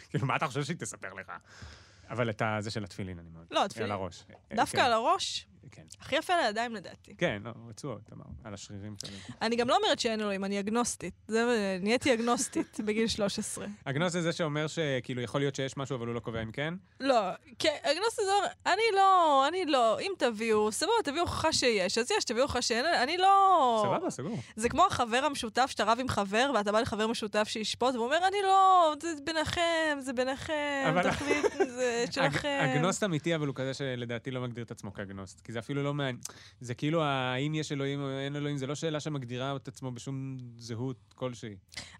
כאילו, 0.09 0.27
מה 0.27 0.35
אתה 0.35 0.47
חושב 0.47 0.63
שהיא 0.63 0.77
תספר 0.77 1.13
לך? 1.13 1.31
אבל 2.11 2.29
את 2.29 2.41
זה 2.59 2.71
של 2.71 2.83
התפילין, 2.83 3.19
אני 3.19 3.29
מאוד. 3.29 3.45
לא, 3.51 3.65
התפילין. 3.65 3.91
על 3.91 3.97
הראש. 3.97 4.23
דווקא 4.55 4.77
כן, 4.77 4.83
על 4.83 4.93
הראש, 4.93 5.47
כן. 5.71 5.81
הכי 6.01 6.15
יפה 6.15 6.33
על 6.33 6.39
הידיים 6.39 6.75
לדעתי. 6.75 7.15
כן, 7.15 7.41
לא, 7.45 7.51
רצועות, 7.69 8.01
אמרנו, 8.13 8.33
על 8.43 8.53
השרירים 8.53 8.95
שלי. 9.05 9.17
אני 9.41 9.55
גם 9.55 9.67
לא 9.69 9.77
אומרת 9.77 9.99
שאין 9.99 10.21
אלוהים, 10.21 10.43
אני 10.43 10.59
אגנוסטית. 10.59 11.13
זה, 11.27 11.77
נהייתי 11.81 12.13
אגנוסטית 12.13 12.79
בגיל 12.85 13.07
13. 13.07 13.65
הגנוז 13.85 14.11
זה 14.11 14.21
זה 14.21 14.31
שאומר 14.31 14.67
שכאילו 14.67 15.21
יכול 15.21 15.41
להיות 15.41 15.55
שיש 15.55 15.77
משהו, 15.77 15.95
אבל 15.95 16.07
הוא 16.07 16.15
לא 16.15 16.19
קובע 16.19 16.43
אם 16.43 16.51
כן? 16.51 16.73
לא, 16.99 17.19
כן, 17.59 17.75
אגנוסטית 17.83 18.25
זה 18.25 18.31
אומר, 18.37 18.47
אני 18.65 18.81
לא, 18.95 19.47
אני 19.47 19.65
לא, 19.65 19.99
אם 19.99 20.11
תביאו, 20.17 20.71
סבבה, 20.71 20.91
תביאו 21.03 21.21
הוכחה 21.21 21.53
שיש, 21.53 21.97
אז 21.97 22.11
יש, 22.11 22.23
תביאו 22.23 22.43
הוכחה 22.43 22.61
שאין, 22.61 22.85
אני 22.85 23.17
לא... 23.17 23.83
סבבה, 23.85 24.09
סגור. 24.09 24.37
זה 24.55 24.69
כמו 24.69 24.85
החבר 24.85 25.21
המשותף, 25.25 25.65
שאתה 25.69 25.83
רב 25.83 25.97
עם 25.99 26.07
חבר, 26.07 26.51
ואתה 26.55 26.71
בא 26.71 26.79
לחבר 26.79 27.07
משותף 27.07 27.47
שישפוט, 27.47 27.95
והוא 27.95 28.05
אומר, 28.05 28.27
אני 28.27 28.37
לא, 28.43 28.93
זה 29.01 29.13
ביניכם, 29.23 29.97
זה 29.99 30.13
ביניכם, 30.13 30.95
תחליט, 31.03 31.45
זה 31.67 32.05
שלכם. 32.11 32.69
אגנוסט 32.73 33.03
אמיתי, 33.03 33.35
אבל 33.35 33.47
הוא 33.47 33.55
כזה 33.55 33.73
שלדעתי 33.73 34.31
לא 34.31 34.41
מגדיר 34.41 34.63
את 34.63 34.71
עצמו 34.71 34.93
כאגנוסט. 34.93 35.41
כי 35.41 35.51
זה 35.51 35.59
אפילו 35.61 35.83
לא 35.83 35.93
מעניין. 35.93 36.17
זה 36.61 36.73
כאילו, 36.73 37.03
האם 37.03 37.55
יש 37.55 37.71
אלוהים 37.71 38.01
או 38.01 38.09
אין 38.19 38.35
אלוהים, 38.35 38.57
זה 38.57 38.67
לא 38.67 38.75
שאלה 38.75 38.99
שמגדירה 38.99 39.55
את 39.55 39.67
עצמו 39.67 39.91
בשום 39.91 40.37
זהות 40.57 41.13
כלשהי. 41.15 41.55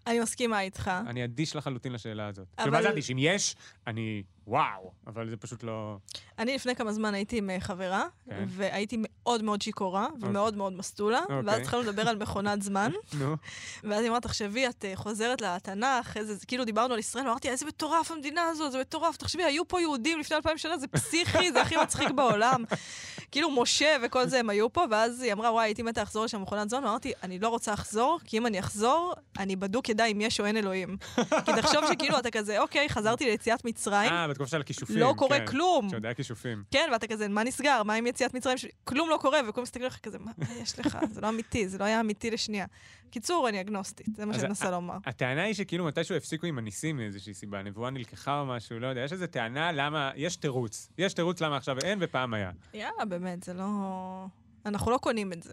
אני 0.06 0.20
מסכימה 0.20 0.60
איתך. 0.60 0.90
אני 1.06 1.24
אדיש 1.24 1.56
לחלוטין 1.56 1.92
לשאלה 1.92 2.26
הזאת. 2.26 2.46
אבל- 2.58 2.64
כאילו, 2.64 2.72
מה 2.76 2.82
זה 2.82 2.90
אדיש? 2.90 3.10
אם 3.10 3.16
יש, 3.18 3.56
אני 3.86 4.22
וואו, 4.46 4.92
אבל 5.06 5.30
זה 5.30 5.36
פשוט 5.36 5.62
לא... 5.62 5.96
אני 6.38 6.54
לפני 6.54 6.76
כמה 6.76 6.92
זמן 6.92 7.14
הייתי 7.14 7.38
עם 7.38 7.50
אה, 7.50 7.60
חברה, 7.60 8.04
כן. 8.30 8.44
והייתי 8.48 8.96
מאוד 8.98 9.42
מאוד 9.42 9.62
שיכורה, 9.62 10.06
ומאוד 10.20 10.56
מאוד 10.56 10.72
מסטולה, 10.72 11.20
ואז 11.28 11.46
אוקיי. 11.46 11.60
התחלנו 11.60 11.82
לדבר 11.82 12.08
על 12.08 12.16
מכונת 12.16 12.62
זמן, 12.62 12.90
נו. 13.18 13.36
ואז 13.84 14.00
היא 14.00 14.08
אמרה, 14.08 14.20
תחשבי, 14.20 14.68
את 14.68 14.84
אה, 14.84 14.92
חוזרת 14.94 15.40
לתנ"ך, 15.40 16.16
איזה, 16.16 16.34
זה 16.34 16.46
כאילו 16.46 16.64
דיברנו 16.64 16.94
על 16.94 17.00
ישראל, 17.00 17.26
ואמרתי, 17.26 17.48
איזה 17.48 17.66
מטורף 17.66 18.10
המדינה 18.10 18.42
הזאת, 18.42 18.72
זה 18.72 18.80
מטורף, 18.80 19.16
תחשבי, 19.16 19.44
היו 19.44 19.68
פה 19.68 19.80
יהודים 19.80 20.20
לפני 20.20 20.36
אלפיים 20.36 20.58
שנה, 20.58 20.78
זה 20.78 20.86
פסיכי, 20.86 21.52
זה 21.52 21.62
הכי 21.62 21.76
מצחיק 21.76 22.10
בעולם. 22.10 22.64
כאילו, 23.32 23.50
משה 23.50 23.96
וכל 24.02 24.26
זה, 24.26 24.38
הם 24.38 24.50
היו 24.50 24.72
פה, 24.72 24.84
ואז 24.90 25.22
היא 25.22 25.32
אמרה, 25.32 25.52
וואי, 25.52 25.64
הייתי 25.64 25.82
מתה 25.82 26.02
לחזור 26.02 26.24
לשם 26.24 26.42
מכונת 26.42 26.70
זמן, 26.70 26.84
ואמרתי, 26.84 27.12
אני 27.22 27.38
לא 27.38 27.48
רוצה 27.48 27.72
לחזור, 27.72 28.20
כי 28.24 28.38
אם 28.38 28.46
אני 28.46 28.60
אחזור, 28.60 29.14
אני 29.38 29.56
בדוק 29.56 29.88
ידע 29.88 30.04
אם 30.04 30.20
יש 30.20 30.40
או 30.40 30.46
אין 30.46 30.56
אלוהים. 30.56 30.96
כי 31.44 31.52
תחשוב 31.56 31.84
שכאילו 31.92 32.18
אתה 32.18 32.30
כזה, 32.30 32.60
אוקיי, 32.60 32.88
חזרתי 32.88 33.24
ליציאת 33.24 33.64
מצרים, 33.64 34.12
אה, 34.12 34.26
בתקופה 34.32 34.50
של 34.50 34.60
הכישופים. 34.60 34.96
לא 34.96 35.14
קורה 35.16 35.38
כן. 35.38 35.46
כלום. 35.46 35.88
שעוד 35.90 36.04
היה 36.04 36.14
כישופים. 36.14 36.64
כן, 36.70 36.88
ואתה 36.92 37.06
כזה, 37.06 37.28
מה 37.28 37.44
נסגר? 37.44 37.82
מה 37.82 37.94
עם 37.94 38.06
יציאת 38.06 38.34
מצרים? 38.34 38.58
ש- 38.58 38.66
כלום 38.84 39.08
לא 39.10 39.18
קורה, 39.20 39.38
וכולם 39.48 39.62
מסתכלים 39.62 39.84
עליך 39.84 39.98
כזה, 39.98 40.18
מה 40.18 40.32
יש 40.62 40.78
לך? 40.78 40.98
זה 41.10 41.20
לא 41.20 41.28
אמיתי, 41.28 41.68
זה 41.68 41.78
לא 41.78 41.84
היה 41.84 42.00
אמיתי 42.00 42.30
לשנייה. 42.30 42.66
קיצור, 43.10 43.48
אני 43.48 43.60
אגנוסטית, 43.60 44.06
זה 44.16 44.26
מה 44.26 44.34
שאני 44.34 44.48
מנסה 44.48 44.70
לומר. 44.70 44.96
הטענה 45.06 45.42
היא 45.42 45.54
שכאילו 45.54 45.84
מתישהו 45.84 46.16
הפסיקו 46.16 46.46
עם 46.46 46.58
הניסים 46.58 46.96
מאיזושהי 46.96 47.34
סיבה, 47.34 47.58
הנבואה 47.58 47.90
נלקחה 47.90 48.40
או 48.40 48.46
משהו, 48.46 48.78
לא 48.78 48.86
יודע, 48.86 49.00
יש 49.00 49.12
איזו 49.12 49.26
טענה 49.26 49.72
למה, 49.72 50.10
יש 50.16 50.36
תירוץ. 50.36 50.88
יש 50.98 51.14
תירוץ 51.14 51.40
למה 51.40 51.56
עכשיו 51.56 51.76
אין 51.78 51.98
ופעם 52.00 52.34
היה. 52.34 52.50
יאללה, 52.74 53.04
באמת, 53.08 53.42
זה 53.42 53.54
לא... 53.54 54.26
אנחנו 54.66 54.90
לא 54.90 54.98
קונים 54.98 55.32
את 55.32 55.42
זה. 55.42 55.52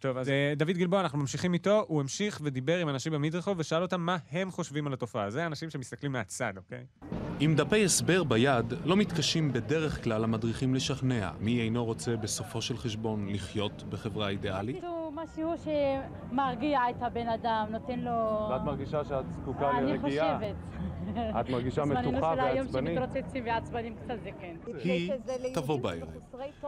טוב, 0.00 0.16
אז 0.16 0.28
אה, 0.28 0.52
דוד 0.56 0.76
גלבוע, 0.76 1.00
אנחנו 1.00 1.18
ממשיכים 1.18 1.54
איתו, 1.54 1.84
הוא 1.88 2.00
המשיך 2.00 2.40
ודיבר 2.42 2.78
עם 2.78 2.88
אנשים 2.88 3.12
במדרחוב 3.12 3.58
ושאל 3.58 3.82
אותם 3.82 4.00
מה 4.00 4.16
הם 4.32 4.50
חושבים 4.50 4.86
על 4.86 4.92
התופעה. 4.92 5.30
זה 5.30 5.46
אנשים 5.46 5.70
שמסתכלים 5.70 6.12
מהצד, 6.12 6.52
אוקיי? 6.56 6.84
עם 7.40 7.54
דפי 7.54 7.84
הסבר 7.84 8.24
ביד, 8.24 8.74
לא 8.84 8.96
מתקשים 8.96 9.52
בדרך 9.52 10.04
כלל 10.04 10.24
המדריכים 10.24 10.74
לשכנע 10.74 11.30
מי 11.40 11.60
אינו 11.60 11.84
רוצה 11.84 12.16
בסופו 12.16 12.62
של 12.62 12.76
חשבון 12.76 13.28
לחיות 13.28 13.84
בחברה 13.88 14.28
אידיאלית. 14.28 14.84
משהו 15.16 15.52
שמרגיע 15.56 16.80
את 16.90 17.02
הבן 17.02 17.28
אדם, 17.28 17.66
נותן 17.70 17.98
לו... 18.00 18.46
ואת 18.50 18.62
מרגישה 18.62 19.04
שאת 19.04 19.30
זקוקה 19.30 19.70
אני 19.70 19.92
לרגיעה? 19.92 20.38
חושבת. 20.38 20.54
את 21.40 21.50
מרגישה 21.50 21.84
מתוחה 21.84 22.34
של 22.34 22.40
היום 22.40 22.66
ועצבנית? 22.66 22.98
שמתרוצצים 22.98 23.44
ועצבנים 23.46 23.96
קצת 23.96 24.14
זה 24.22 24.30
כן. 24.40 24.56
היא 24.84 25.12
תבוא 25.54 25.80
בערב, 25.80 26.08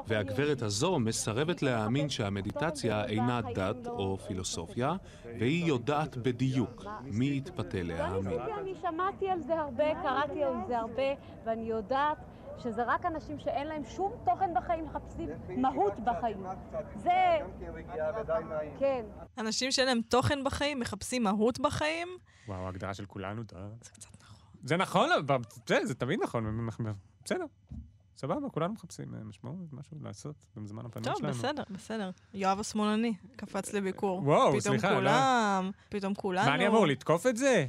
והגברת 0.07 0.63
הזו 0.63 0.99
מסרבת 0.99 1.63
להאמין 1.63 2.09
שהמדיטציה 2.09 3.05
אינה 3.05 3.41
דת 3.55 3.87
או 3.87 4.19
פילוסופיה, 4.19 4.95
והיא 5.25 5.65
יודעת 5.65 6.17
בדיוק 6.17 6.85
מי 7.03 7.37
יתפתה 7.37 7.83
להאמין. 7.83 8.41
אני 8.61 8.75
שמעתי 8.75 9.29
על 9.29 9.41
זה 9.41 9.61
הרבה, 9.61 9.95
קראתי 10.03 10.45
על 10.45 10.55
זה 10.67 10.79
הרבה, 10.79 11.13
ואני 11.45 11.65
יודעת 11.65 12.19
שזה 12.59 12.83
רק 12.87 13.07
אנשים 13.07 13.39
שאין 13.39 13.67
להם 13.67 13.85
שום 13.85 14.13
תוכן 14.25 14.55
בחיים, 14.55 14.85
מחפשים 14.85 15.29
מהות 15.57 16.01
בחיים. 16.05 16.47
זה... 16.97 17.39
כן. 18.79 19.05
אנשים 19.39 19.71
שאין 19.71 19.87
להם 19.87 20.01
תוכן 20.09 20.45
בחיים, 20.45 20.81
מחפשים 20.81 21.23
מהות 21.23 21.61
בחיים. 21.61 22.09
וואו, 22.49 22.67
ההגדרה 22.67 22.95
של 22.95 23.07
כולנו, 23.07 23.45
טוב. 23.45 23.61
זה 23.83 23.91
קצת 23.91 24.11
נכון. 24.23 24.49
זה 24.65 24.77
נכון, 24.77 25.09
זה 25.85 25.95
תמיד 25.95 26.21
נכון, 26.23 26.67
בסדר. 27.25 27.45
סבבה, 28.19 28.49
כולנו 28.49 28.73
מחפשים 28.73 29.15
אה, 29.15 29.25
משמעות, 29.25 29.73
משהו 29.73 29.97
לעשות 30.03 30.37
בזמן 30.57 30.87
הפנוי 30.87 31.05
טוב, 31.05 31.17
שלנו. 31.19 31.33
בסדר, 31.35 31.63
בסדר. 31.71 32.11
יואב 32.35 32.61
השמאלני 32.61 33.15
קפץ 33.37 33.73
לביקור. 33.75 34.19
וואו, 34.25 34.61
סליחה, 34.61 34.79
פתאום 34.79 34.93
לא. 34.93 34.99
כולם, 34.99 35.71
פתאום 35.89 36.15
כולנו. 36.15 36.49
מה 36.49 36.55
אני 36.55 36.67
אמור, 36.67 36.87
לתקוף 36.87 37.27
את 37.27 37.37
זה? 37.37 37.67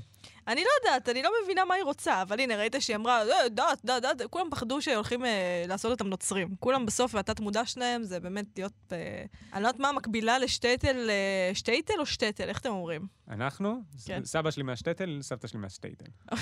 אני 0.47 0.62
לא 0.62 0.69
יודעת, 0.79 1.09
אני 1.09 1.23
לא 1.23 1.29
מבינה 1.43 1.65
מה 1.65 1.73
היא 1.75 1.83
רוצה, 1.83 2.21
אבל 2.21 2.39
הנה, 2.39 2.55
ראית 2.55 2.75
שהיא 2.79 2.95
אמרה, 2.95 3.21
"אה, 3.21 3.49
דת, 3.49 3.85
דת, 3.85 4.01
דת, 4.03 4.21
כולם 4.29 4.47
פחדו 4.51 4.81
שהולכים 4.81 5.25
אה, 5.25 5.63
לעשות 5.67 5.91
אותם 5.91 6.07
נוצרים. 6.07 6.55
כולם 6.59 6.85
בסוף, 6.85 7.15
והתת 7.15 7.39
מודע 7.39 7.65
שלהם 7.65 8.03
זה 8.03 8.19
באמת 8.19 8.45
להיות... 8.57 8.73
אה, 8.91 9.25
אני 9.53 9.63
לא 9.63 9.67
יודעת 9.67 9.81
מה 9.81 9.89
המקבילה 9.89 10.39
לשטייטל, 10.39 11.09
אה, 11.09 11.51
שטייטל 11.53 11.93
או 11.99 12.05
שטטל? 12.05 12.49
איך 12.49 12.59
אתם 12.59 12.69
אומרים? 12.69 13.07
אנחנו? 13.29 13.81
כן. 14.05 14.25
סבא 14.25 14.51
שלי 14.51 14.63
מהשטטל, 14.63 15.19
סבתא 15.21 15.47
שלי 15.47 15.59
מהשטייטל. 15.59 16.05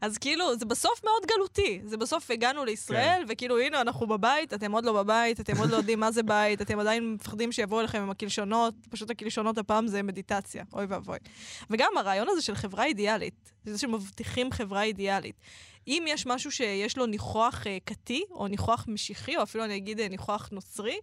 אז 0.00 0.18
כאילו, 0.18 0.58
זה 0.58 0.64
בסוף 0.64 1.04
מאוד 1.04 1.22
גלותי. 1.26 1.80
זה 1.84 1.96
בסוף 1.96 2.30
הגענו 2.30 2.64
לישראל, 2.64 3.24
וכאילו, 3.28 3.58
הנה, 3.58 3.80
אנחנו 3.80 4.06
בבית, 4.06 4.54
אתם 4.54 4.72
עוד 4.72 4.84
לא 4.84 4.92
בבית, 5.02 5.40
אתם 5.40 5.56
עוד 5.56 5.70
לא 5.70 5.76
יודעים 5.76 6.00
מה 6.00 6.12
זה 6.12 6.22
בית, 6.22 6.62
אתם 6.62 6.78
עדיין 6.78 7.14
מפחדים 7.14 7.52
שיבואו 7.52 7.80
אליכם 7.80 8.02
עם 8.02 8.10
הקלשונות, 8.10 8.74
פשוט 8.90 9.10
הקלשונות 9.10 9.58
הפעם 9.58 9.86
זה 9.86 10.02
מדיטציה, 10.02 10.64
אוי 10.72 10.84
ואבוי. 10.84 11.18
וגם 11.70 11.90
הרעיון 11.96 12.28
הזה 12.30 12.42
של 12.42 12.54
חברה 12.54 12.84
אידיאלית, 12.84 13.52
זה 13.64 13.78
שמבטיחים 13.78 14.52
חברה 14.52 14.82
אידיאלית. 14.82 15.36
אם 15.86 16.04
יש 16.08 16.26
משהו 16.26 16.52
שיש 16.52 16.98
לו 16.98 17.06
ניחוח 17.06 17.66
אה, 17.66 17.78
כתי, 17.86 18.24
או 18.30 18.48
ניחוח 18.48 18.84
משיחי, 18.88 19.36
או 19.36 19.42
אפילו 19.42 19.64
אני 19.64 19.76
אגיד 19.76 20.00
אה, 20.00 20.08
ניחוח 20.08 20.48
נוצרי, 20.52 20.96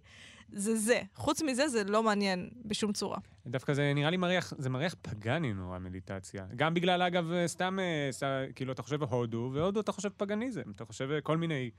זה 0.54 0.76
זה. 0.76 1.02
חוץ 1.16 1.42
מזה, 1.42 1.68
זה 1.68 1.84
לא 1.84 2.04
מעניין 2.04 2.50
בשום 2.66 2.94
צורה. 2.94 3.18
דווקא 3.48 3.74
זה 3.74 3.92
נראה 3.96 4.10
לי 4.10 4.18
מריח, 4.18 4.54
זה 4.58 4.70
מריח 4.70 4.96
פגאני 5.02 5.54
נורא, 5.54 5.80
מדיטציה. 5.80 6.46
גם 6.56 6.74
בגלל, 6.74 7.02
אגב, 7.02 7.32
אה, 7.32 7.48
סתם, 7.48 7.80
אה, 7.80 8.12
ס- 8.12 8.24
כאילו, 8.56 8.74
אתה 8.74 8.82
חושב 8.82 9.04
הודו, 9.04 9.52
והודו 9.54 9.80
אתה 9.80 9.92
חושב 9.92 10.10
פגניזם. 10.18 10.62
אתה 10.76 10.86
חושב 10.86 11.20
כל 11.24 11.38
מיני, 11.38 11.70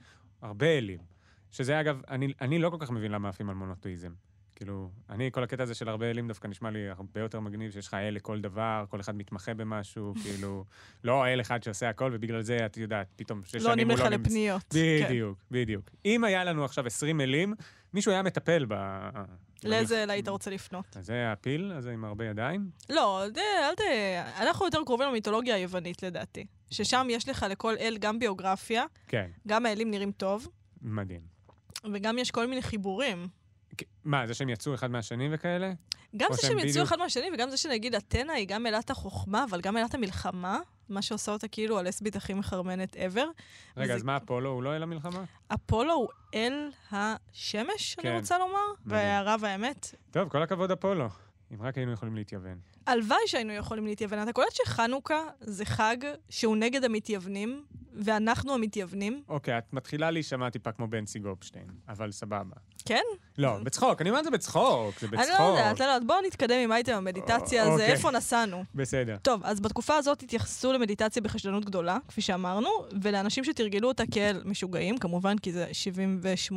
הרבה 0.42 0.66
אלים. 0.78 0.98
שזה, 1.50 1.80
אגב, 1.80 2.00
אני, 2.08 2.32
אני 2.40 2.58
לא 2.58 2.70
כל 2.70 2.76
כך 2.80 2.90
מבין 2.90 3.12
למה 3.12 3.28
עפים 3.28 3.48
על 3.48 3.54
מונותאיזם. 3.54 4.12
כאילו, 4.60 4.90
אני, 5.10 5.30
כל 5.32 5.42
הקטע 5.42 5.62
הזה 5.62 5.74
של 5.74 5.88
הרבה 5.88 6.10
אלים 6.10 6.28
דווקא 6.28 6.48
נשמע 6.48 6.70
לי 6.70 6.88
הרבה 6.88 7.20
יותר 7.20 7.40
מגניב, 7.40 7.70
שיש 7.70 7.86
לך 7.86 7.94
אל 7.94 8.14
לכל 8.14 8.40
דבר, 8.40 8.84
כל 8.88 9.00
אחד 9.00 9.14
מתמחה 9.14 9.54
במשהו, 9.54 10.14
כאילו, 10.22 10.64
לא 11.04 11.26
אל 11.26 11.40
אחד 11.40 11.62
שעושה 11.62 11.88
הכל, 11.88 12.10
ובגלל 12.14 12.42
זה, 12.42 12.66
את 12.66 12.76
יודעת, 12.76 13.06
פתאום 13.16 13.42
שש 13.44 13.54
לא 13.54 13.72
שנים 13.72 13.90
הוא 13.90 13.98
לך 13.98 14.04
לא 14.04 14.08
נמצא. 14.08 14.28
לפניות. 14.28 14.64
כן. 14.70 15.04
בדיוק, 15.04 15.38
בדיוק. 15.50 15.90
אם 16.04 16.24
היה 16.24 16.44
לנו 16.44 16.64
עכשיו 16.64 16.86
20 16.86 17.20
אלים, 17.20 17.54
מישהו 17.94 18.12
היה 18.12 18.22
מטפל 18.22 18.66
ב... 18.68 18.74
לאיזה 19.64 20.02
אל 20.02 20.10
היית 20.10 20.28
רוצה 20.28 20.50
לפנות? 20.50 20.96
זה 21.00 21.32
הפיל 21.32 21.72
הזה 21.76 21.90
עם 21.92 22.04
הרבה 22.04 22.24
ידיים? 22.24 22.70
לא, 22.90 23.24
די, 23.34 23.40
אל 23.40 23.74
ת... 23.74 23.80
אנחנו 24.40 24.66
יותר 24.66 24.78
קרובים 24.86 25.08
למיתולוגיה 25.08 25.54
היוונית, 25.54 26.02
לדעתי. 26.02 26.46
ששם 26.70 27.06
יש 27.10 27.28
לך 27.28 27.46
לכל 27.50 27.74
אל 27.80 27.96
גם 28.00 28.18
ביוגרפיה, 28.18 28.84
כן, 29.08 29.30
גם 29.48 29.66
האלים 29.66 29.90
נראים 29.90 30.12
טוב, 30.12 30.48
מדהים. 30.82 31.20
וגם 31.92 32.18
יש 32.18 32.30
כל 32.30 32.46
מיני 32.46 32.62
חיבורים. 32.62 33.39
מה, 34.04 34.26
זה 34.26 34.34
שהם 34.34 34.48
יצאו 34.48 34.74
אחד 34.74 34.90
מהשני 34.90 35.28
וכאלה? 35.32 35.72
גם 36.16 36.28
זה 36.32 36.42
שהם 36.42 36.58
יצאו 36.58 36.68
בדיוק- 36.70 36.86
אחד 36.86 36.98
מהשני, 36.98 37.26
וגם 37.34 37.50
זה 37.50 37.56
שנגיד 37.56 37.94
אתנה 37.94 38.32
היא 38.32 38.46
גם 38.48 38.66
אלת 38.66 38.90
החוכמה, 38.90 39.44
אבל 39.50 39.60
גם 39.60 39.76
אלת 39.76 39.94
המלחמה, 39.94 40.58
מה 40.88 41.02
שעושה 41.02 41.32
אותה 41.32 41.48
כאילו 41.48 41.78
הלסבית 41.78 42.16
הכי 42.16 42.34
מחרמנת 42.34 42.96
ever. 42.96 42.98
רגע, 43.76 43.84
וזה- 43.84 43.94
אז 43.94 44.02
מה 44.02 44.16
אפולו? 44.16 44.50
הוא 44.50 44.62
לא 44.62 44.76
אל 44.76 44.82
המלחמה? 44.82 45.24
אפולו 45.54 45.92
הוא 45.92 46.08
אל 46.34 46.68
השמש, 46.92 47.94
כן. 47.94 48.08
אני 48.08 48.18
רוצה 48.18 48.38
לומר. 48.38 48.58
וההערה 48.86 49.36
והאמת. 49.40 49.94
טוב, 50.10 50.28
כל 50.28 50.42
הכבוד 50.42 50.70
אפולו. 50.70 51.08
אם 51.54 51.62
רק 51.62 51.76
היינו 51.76 51.92
יכולים 51.92 52.16
להתייוון. 52.16 52.58
הלוואי 52.86 53.18
שהיינו 53.26 53.52
יכולים 53.52 53.86
להתייוון. 53.86 54.22
אתה 54.22 54.32
קולט 54.32 54.52
שחנוכה 54.52 55.22
זה 55.40 55.64
חג 55.64 55.96
שהוא 56.30 56.56
נגד 56.56 56.84
המתייוונים, 56.84 57.64
ואנחנו 57.94 58.54
המתייוונים, 58.54 59.22
אוקיי, 59.28 59.58
את 59.58 59.72
מתחילה 59.72 60.10
להישמע 60.10 60.50
טיפה 60.50 60.72
כמו 60.72 60.88
בנצי 60.88 61.18
גופשטיין, 61.18 61.66
אבל 61.88 62.12
סבבה. 62.12 62.56
כן? 62.84 63.02
לא, 63.40 63.58
בצחוק, 63.62 64.00
אני 64.00 64.10
אומר 64.10 64.18
את 64.20 64.24
זה 64.24 64.30
בצחוק, 64.30 65.00
זה 65.00 65.08
בצחוק. 65.08 65.26
אני 65.26 65.38
לא 65.38 65.44
יודעת, 65.44 65.80
לא 65.80 65.84
יודעת. 65.84 66.04
בואו 66.04 66.18
נתקדם 66.26 66.56
עם 66.64 66.72
אייטם 66.72 66.92
המדיטציה 66.92 67.62
הזה, 67.62 67.72
אוקיי. 67.72 67.92
איפה 67.92 68.10
נסענו? 68.10 68.64
בסדר. 68.74 69.16
טוב, 69.22 69.40
אז 69.44 69.60
בתקופה 69.60 69.96
הזאת 69.96 70.22
התייחסו 70.22 70.72
למדיטציה 70.72 71.22
בחשדנות 71.22 71.64
גדולה, 71.64 71.98
כפי 72.08 72.20
שאמרנו, 72.20 72.68
ולאנשים 73.02 73.44
שתרגלו 73.44 73.88
אותה 73.88 74.02
כאל 74.14 74.42
משוגעים, 74.44 74.98
כמובן, 74.98 75.38
כי 75.38 75.52
זה 75.52 75.66
78-79, 76.52 76.54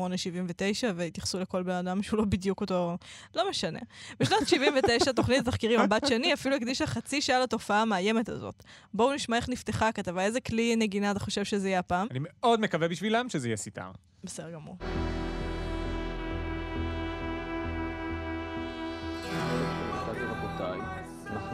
והתייחסו 0.95 1.39
לכל 1.39 1.63
בן 1.63 1.75
אדם 1.75 2.03
שהוא 2.03 2.17
לא 2.17 2.25
בדיוק 2.25 2.61
אותו... 2.61 2.97
לא 3.35 3.49
משנה. 3.49 3.79
בשנת 4.19 4.47
79, 4.47 5.11
תוכנית 5.15 5.39
התחקירים 5.39 5.79
הבת 5.79 6.07
שני 6.07 6.33
אפילו 6.33 6.55
הקדישה 6.55 6.87
חצי 6.87 7.21
שעה 7.21 7.39
לתופעה 7.39 7.81
המאיימת 7.81 8.29
הזאת. 8.29 8.63
בואו 8.93 9.13
נשמע 9.13 9.37
איך 9.37 9.49
נפתחה 9.49 9.87
הכתבה, 9.87 10.21
איזה 10.21 10.41
כלי 10.41 10.75
נגינה 10.75 11.11
אתה 11.11 11.19
חושב 11.19 11.43
שזה 11.43 11.69
יהיה 11.69 11.79
הפעם? 11.79 12.07
אני 12.11 12.19
מאוד 12.21 12.59
מקווה 12.59 12.87
בשבילם 12.87 13.29
שזה 13.29 13.47
יהיה 13.47 13.57
סיטר. 13.57 13.91
בסדר 14.23 14.51
גמור. 14.51 14.77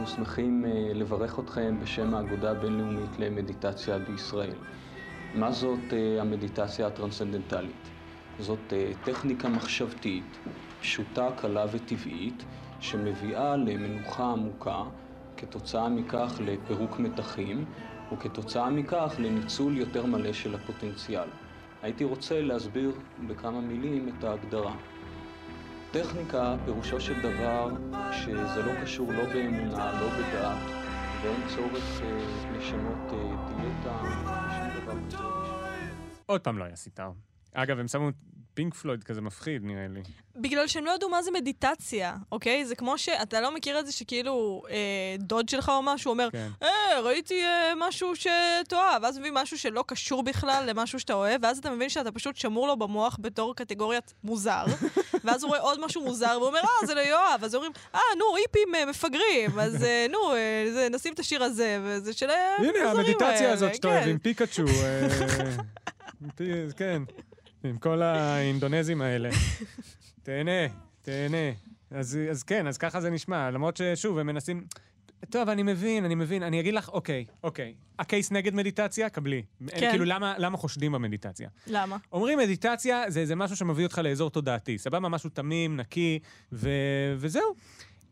אנחנו 0.00 0.14
שמחים 0.14 0.64
אה, 0.64 0.92
לברך 0.94 1.38
אתכם 1.38 1.76
בשם 1.82 2.14
האגודה 2.14 2.50
הבינלאומית 2.50 3.18
למדיטציה 3.18 3.98
בישראל. 3.98 4.54
מה 5.34 5.52
זאת 5.52 5.92
אה, 5.92 6.20
המדיטציה 6.20 6.86
הטרנסצנדנטלית? 6.86 7.90
זאת 8.38 8.72
אה, 8.72 8.92
טכניקה 9.04 9.48
מחשבתית, 9.48 10.38
פשוטה, 10.80 11.28
קלה 11.36 11.66
וטבעית, 11.72 12.44
שמביאה 12.80 13.56
למנוחה 13.56 14.32
עמוקה, 14.32 14.82
כתוצאה 15.36 15.88
מכך 15.88 16.40
לפירוק 16.44 16.98
מתחים, 16.98 17.64
וכתוצאה 18.12 18.70
מכך 18.70 19.14
לניצול 19.18 19.76
יותר 19.76 20.06
מלא 20.06 20.32
של 20.32 20.54
הפוטנציאל. 20.54 21.28
הייתי 21.82 22.04
רוצה 22.04 22.40
להסביר 22.42 22.92
בכמה 23.26 23.60
מילים 23.60 24.08
את 24.08 24.24
ההגדרה. 24.24 24.76
טכניקה 25.92 26.56
פירושו 26.64 27.00
של 27.00 27.20
דבר 27.20 27.70
שזה 28.12 28.62
לא 28.62 28.72
קשור 28.82 29.12
לא 29.12 29.24
באמונה, 29.24 30.00
לא 30.00 30.08
בדת, 30.08 30.58
ואין 31.22 31.48
צורך 31.48 32.00
אה, 32.02 32.52
לשנות 32.56 33.12
אה, 33.12 33.46
דיאטה, 33.48 33.98
שום 34.56 34.82
דבר 34.82 35.06
כזה. 35.06 35.16
עוד 36.26 36.40
פעם 36.40 36.58
לא 36.58 36.64
היה 36.64 36.76
סיטר. 36.76 37.10
אגב, 37.54 37.78
הם 37.78 37.88
שמו 37.88 38.10
פינק 38.54 38.74
פלויד 38.74 39.04
כזה 39.04 39.20
מפחיד, 39.20 39.64
נראה 39.64 39.86
לי. 39.88 40.02
בגלל 40.36 40.66
שהם 40.66 40.84
לא 40.84 40.94
ידעו 40.94 41.10
מה 41.10 41.22
זה 41.22 41.30
מדיטציה, 41.30 42.16
אוקיי? 42.32 42.64
זה 42.64 42.74
כמו 42.74 42.98
שאתה 42.98 43.40
לא 43.40 43.54
מכיר 43.54 43.80
את 43.80 43.86
זה 43.86 43.92
שכאילו 43.92 44.62
אה, 44.70 45.16
דוד 45.18 45.48
שלך 45.48 45.68
או 45.68 45.82
משהו 45.82 46.10
אומר, 46.10 46.28
כן. 46.32 46.48
אה, 46.62 47.00
ראיתי 47.00 47.44
אה, 47.44 47.72
משהו 47.76 48.12
שתאהב, 48.16 49.02
ואז 49.02 49.18
מביא 49.18 49.30
משהו 49.34 49.58
שלא 49.58 49.84
קשור 49.86 50.22
בכלל 50.22 50.64
למשהו 50.66 51.00
שאתה 51.00 51.14
אוהב, 51.14 51.40
ואז 51.44 51.58
אתה 51.58 51.70
מבין 51.70 51.88
שאתה 51.88 52.12
פשוט 52.12 52.36
שמור 52.36 52.66
לו 52.66 52.76
במוח 52.76 53.16
בתור 53.20 53.56
קטגוריית 53.56 54.14
מוזר, 54.24 54.64
ואז 55.24 55.42
הוא 55.42 55.48
רואה 55.48 55.60
עוד 55.60 55.84
משהו 55.84 56.04
מוזר, 56.04 56.32
והוא 56.36 56.46
אומר, 56.48 56.58
אה, 56.58 56.86
זה 56.86 56.94
ליואב. 56.94 57.40
אז 57.42 57.54
אומרים, 57.54 57.72
אה, 57.94 58.00
נו, 58.18 58.36
היפים 58.36 58.74
אה, 58.74 58.86
מפגרים, 58.86 59.58
אז 59.60 59.84
אה, 59.84 60.06
נו, 60.10 60.34
אה, 60.34 60.88
נשים 60.90 61.14
את 61.14 61.18
השיר 61.18 61.42
הזה, 61.44 61.78
וזה 61.84 62.12
של 62.12 62.30
הזרים 62.30 62.74
האלה. 62.76 62.90
הנה, 62.90 63.00
המדיטציה 63.00 63.52
הזאת 63.52 63.74
שאתה 63.74 63.88
אוהב 63.88 64.04
כן. 64.04 64.10
עם 64.10 64.18
פיקאצ'ו. 64.18 64.64
פי- 66.36 66.52
כן, 66.76 67.02
עם 67.64 67.78
כל 67.78 68.02
האינדונזים 68.02 69.02
האלה. 69.02 69.28
תהנה, 70.22 70.66
תהנה. 71.02 71.36
אז, 71.90 72.18
אז 72.30 72.42
כן, 72.42 72.66
אז 72.66 72.78
ככה 72.78 73.00
זה 73.00 73.10
נשמע, 73.10 73.50
למרות 73.50 73.76
ששוב, 73.76 74.18
הם 74.18 74.26
מנסים... 74.26 74.64
טוב, 75.28 75.48
אני 75.48 75.62
מבין, 75.62 76.04
אני 76.04 76.14
מבין. 76.14 76.42
אני 76.42 76.60
אגיד 76.60 76.74
לך, 76.74 76.88
אוקיי, 76.88 77.24
אוקיי. 77.44 77.74
הקייס 77.98 78.30
נגד 78.30 78.54
מדיטציה, 78.54 79.08
קבלי. 79.08 79.42
כן. 79.66 79.90
כאילו, 79.90 80.04
למה, 80.04 80.34
למה 80.38 80.56
חושדים 80.56 80.92
במדיטציה? 80.92 81.48
למה? 81.66 81.96
אומרים 82.12 82.38
מדיטציה 82.38 83.04
זה, 83.08 83.26
זה 83.26 83.36
משהו 83.36 83.56
שמביא 83.56 83.84
אותך 83.84 83.98
לאזור 84.04 84.30
תודעתי. 84.30 84.78
סבבה, 84.78 85.08
משהו 85.08 85.30
תמים, 85.30 85.76
נקי, 85.76 86.18
ו... 86.52 86.70
וזהו. 87.16 87.54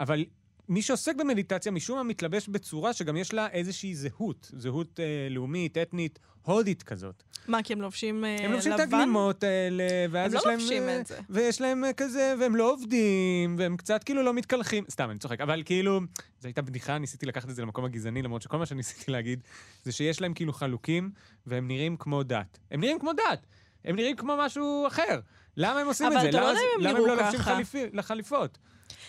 אבל 0.00 0.24
מי 0.68 0.82
שעוסק 0.82 1.16
במדיטציה 1.16 1.72
משום 1.72 1.96
מה 1.96 2.02
מתלבש 2.02 2.48
בצורה 2.48 2.92
שגם 2.92 3.16
יש 3.16 3.32
לה 3.32 3.48
איזושהי 3.50 3.94
זהות. 3.94 4.50
זהות 4.56 5.00
אה, 5.00 5.28
לאומית, 5.30 5.78
אתנית, 5.78 6.18
הודית 6.42 6.82
כזאת. 6.82 7.22
מה, 7.48 7.62
כי 7.62 7.72
הם 7.72 7.80
לובשים 7.80 8.24
אה, 8.24 8.34
לבן? 8.34 8.44
הם 8.44 8.52
לובשים 8.52 8.72
את 8.74 8.80
הגלימות 8.80 9.42
האלה, 9.42 9.84
ואז 10.10 10.32
הם 10.32 10.34
לא 10.34 10.38
יש 10.40 10.46
להם... 10.46 10.58
לובשים 10.58 10.82
אה, 10.82 11.00
את 11.00 11.06
זה. 11.06 11.18
ויש 11.30 11.60
להם 11.60 11.84
אה, 11.84 11.92
כזה, 11.92 12.34
והם 12.40 12.56
לא 12.56 12.72
עובדים, 12.72 13.56
והם 13.58 13.76
קצת 13.76 14.04
כאילו 14.04 14.22
לא 14.22 14.34
מתקלחים. 14.34 14.84
סתם, 14.90 15.10
אני 15.10 15.18
צוחק. 15.18 15.40
אבל 15.40 15.62
כאילו, 15.64 16.00
זו 16.40 16.48
הייתה 16.48 16.62
בדיחה, 16.62 16.98
ניסיתי 16.98 17.26
לקחת 17.26 17.50
את 17.50 17.54
זה 17.54 17.62
למקום 17.62 17.84
הגזעני, 17.84 18.22
למרות 18.22 18.42
שכל 18.42 18.58
מה 18.58 18.66
שניסיתי 18.66 19.10
להגיד, 19.12 19.42
זה 19.84 19.92
שיש 19.92 20.20
להם 20.20 20.34
כאילו 20.34 20.52
חלוקים, 20.52 21.10
והם 21.46 21.68
נראים 21.68 21.96
כמו 21.96 22.22
דת. 22.22 22.58
הם 22.70 22.80
נראים 22.80 22.98
כמו 22.98 23.12
דת. 23.12 23.46
הם 23.84 23.96
נראים 23.96 24.16
כמו 24.16 24.34
משהו 24.38 24.86
אחר. 24.86 25.20
למה 25.56 25.80
הם 25.80 25.86
עושים 25.86 26.06
אבל 26.06 26.16
את 26.16 26.22
זה? 26.22 26.28
אתה 26.28 26.40
לא 26.40 26.46
יודע 26.46 26.60
אם 26.60 26.66
הם 26.76 26.80
למה 26.80 26.90
הם 26.90 26.96
נראו 26.96 27.06
לא 27.06 27.16
לובשים 27.16 27.40
ככה. 27.40 27.58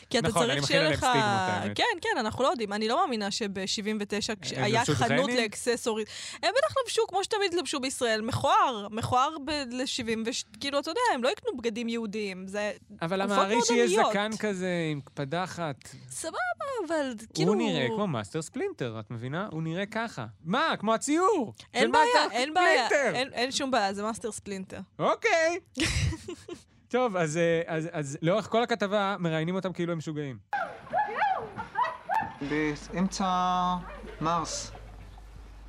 כי 0.09 0.19
אתה 0.19 0.27
נכון, 0.27 0.49
אני 0.49 0.59
צריך 0.59 0.67
שיהיה 0.67 0.89
לך... 0.89 0.97
סטיגמות, 0.97 1.15
האמת. 1.23 1.77
כן, 1.77 1.83
כן, 2.01 2.17
אנחנו 2.19 2.43
לא 2.43 2.49
יודעים. 2.49 2.73
אני 2.73 2.87
לא 2.87 3.01
מאמינה 3.01 3.31
שב-79, 3.31 4.35
כשהיה 4.41 4.79
לבשו 4.79 4.95
חנות? 4.95 5.29
לאקססוריז, 5.29 6.07
הם 6.33 6.51
בטח 6.57 6.75
לבשו, 6.83 7.01
כמו 7.07 7.23
שתמיד 7.23 7.53
לבשו 7.53 7.79
בישראל, 7.79 8.21
מכוער. 8.21 8.87
מכוער 8.91 9.29
ל-70, 9.69 10.17
וכאילו, 10.25 10.79
אתה 10.79 10.91
יודע, 10.91 11.01
הם 11.13 11.23
לא 11.23 11.29
יקנו 11.29 11.57
בגדים 11.57 11.89
יהודיים. 11.89 12.47
זה 12.47 12.71
אבל 13.01 13.21
המעריץ 13.21 13.69
יש 13.69 13.91
עניות. 13.91 14.11
זקן 14.11 14.31
כזה 14.39 14.87
עם 14.91 15.01
קפדחת. 15.01 15.75
סבבה, 16.09 16.37
אבל 16.87 17.13
כאילו... 17.33 17.53
הוא 17.53 17.61
נראה 17.61 17.87
כמו 17.87 18.07
מאסטר 18.07 18.41
ספלינטר, 18.41 18.99
את 18.99 19.11
מבינה? 19.11 19.47
הוא 19.51 19.63
נראה 19.63 19.85
ככה. 19.85 20.25
מה? 20.43 20.73
כמו 20.79 20.93
הציור. 20.93 21.53
אין 21.73 21.91
בעיה, 21.91 22.31
אין 22.31 22.53
בעיה. 22.53 22.87
אין 23.33 23.51
שום 23.51 23.71
בעיה, 23.71 23.93
זה 23.93 24.03
מאסטר 24.03 24.31
ספלינטר. 24.31 24.79
אוקיי. 24.99 25.59
טוב, 26.89 27.17
אז, 27.17 27.37
אה, 27.37 27.61
אז, 27.67 27.89
אז 27.91 28.17
לאורך 28.21 28.49
כל 28.49 28.63
הכתבה 28.63 29.15
מראיינים 29.19 29.55
אותם 29.55 29.73
כאילו 29.73 29.91
הם 29.91 29.97
משוגעים. 29.97 30.37
באמצע 32.49 33.25
מרס 34.21 34.71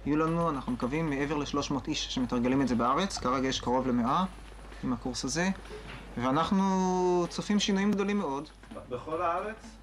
יהיו 0.06 0.16
לנו, 0.16 0.50
אנחנו 0.50 0.72
מקווים, 0.72 1.10
מעבר 1.10 1.36
ל-300 1.36 1.88
איש 1.88 2.14
שמתרגלים 2.14 2.62
את 2.62 2.68
זה 2.68 2.74
בארץ. 2.74 3.18
כרגע 3.18 3.48
יש 3.48 3.60
קרוב 3.60 3.88
למאה 3.88 4.24
עם 4.84 4.92
הקורס 4.92 5.24
הזה, 5.24 5.48
ואנחנו 6.16 7.26
צופים 7.28 7.58
שינויים 7.58 7.90
גדולים 7.90 8.18
מאוד. 8.18 8.48
בכל 8.88 9.22
הארץ? 9.22 9.79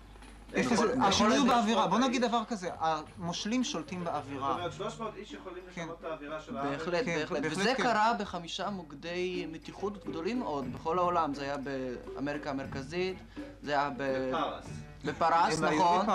אפס, 0.56 0.72
בכל- 0.72 1.02
השינוי 1.02 1.38
הוא? 1.38 1.48
באווירה, 1.48 1.88
בוא 1.88 2.00
נגיד 2.00 2.22
דבר 2.26 2.42
כזה, 2.48 2.70
המושלים 2.80 3.64
שולטים 3.64 4.04
זאת 4.04 4.14
באווירה. 4.14 4.54
אומרת, 4.54 4.74
300 4.74 5.16
איש 5.16 5.34
יכולים 5.34 5.64
לשנות 5.72 5.98
את 6.00 6.06
האווירה 6.06 6.42
של 6.42 6.58
הארץ? 6.58 6.70
בהחלט, 6.80 7.06
כן, 7.06 7.16
בהחלט. 7.20 7.42
בהחלט 7.42 7.58
וזה 7.58 7.74
כן. 7.78 7.84
קרה 7.84 8.14
בחמישה 8.20 8.70
מוקדי 8.70 9.48
מתיחות 9.52 10.06
גדולים 10.06 10.40
מאוד 10.40 10.74
בכל 10.74 11.00
העולם. 11.00 11.34
זה 11.34 11.44
היה 11.44 11.56
באמריקה 11.58 12.50
המרכזית, 12.50 13.18
זה 13.62 13.72
היה 13.72 13.90
ב... 13.98 14.04
בפרס. 14.30 14.66
בפרס, 15.06 15.60
נכון. 15.60 16.06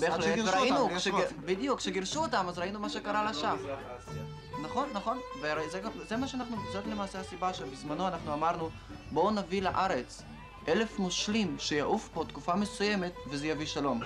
בהחלט, 0.00 0.38
וראינו. 0.46 0.88
בדיוק, 1.44 1.78
כשגירשו 1.78 2.20
אותם, 2.22 2.44
אז 2.48 2.58
ראינו 2.58 2.80
מה 2.80 2.88
שקרה 2.88 3.24
לשם. 3.30 3.56
אסיה. 3.56 3.76
נכון, 4.62 4.88
נכון. 4.94 5.18
וזה 5.40 6.16
מה 6.16 6.28
שאנחנו, 6.28 6.56
זאת 6.72 6.86
למעשה 6.86 7.20
הסיבה 7.20 7.54
שבזמנו 7.54 8.08
אנחנו 8.08 8.32
אמרנו, 8.34 8.70
בואו 9.10 9.30
נביא 9.30 9.62
לארץ 9.62 10.22
אלף 10.68 10.98
מושלים 10.98 11.56
שיעוף 11.58 12.08
פה 12.12 12.24
תקופה 12.28 12.56
מסוימת 12.56 13.12
וזה 13.30 13.46
יביא 13.46 13.66
שלום. 13.66 14.00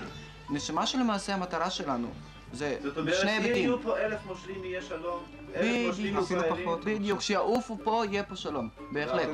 נשמה 0.51 0.87
שלמעשה 0.87 1.35
המטרה 1.35 1.71
שלנו 1.71 2.09
זה 2.53 2.79
זאת 2.83 2.99
אומרת, 2.99 3.23
אם 3.23 3.29
היבטים. 3.29 3.57
יהיו 3.57 3.83
פה 3.83 3.99
אלף 3.99 4.27
מושלים 4.27 4.65
יהיה 4.65 4.83
שלום, 4.83 5.25
אלף 5.55 5.87
מושלים 5.87 6.15
בדיוק, 6.15 6.31
ישראלים. 6.31 6.69
בדיוק, 6.85 7.19
כשיעופו 7.19 7.79
פה 7.85 8.03
יהיה 8.11 8.23
פה 8.23 8.37
שלום, 8.37 8.69
בהחלט. 8.93 9.29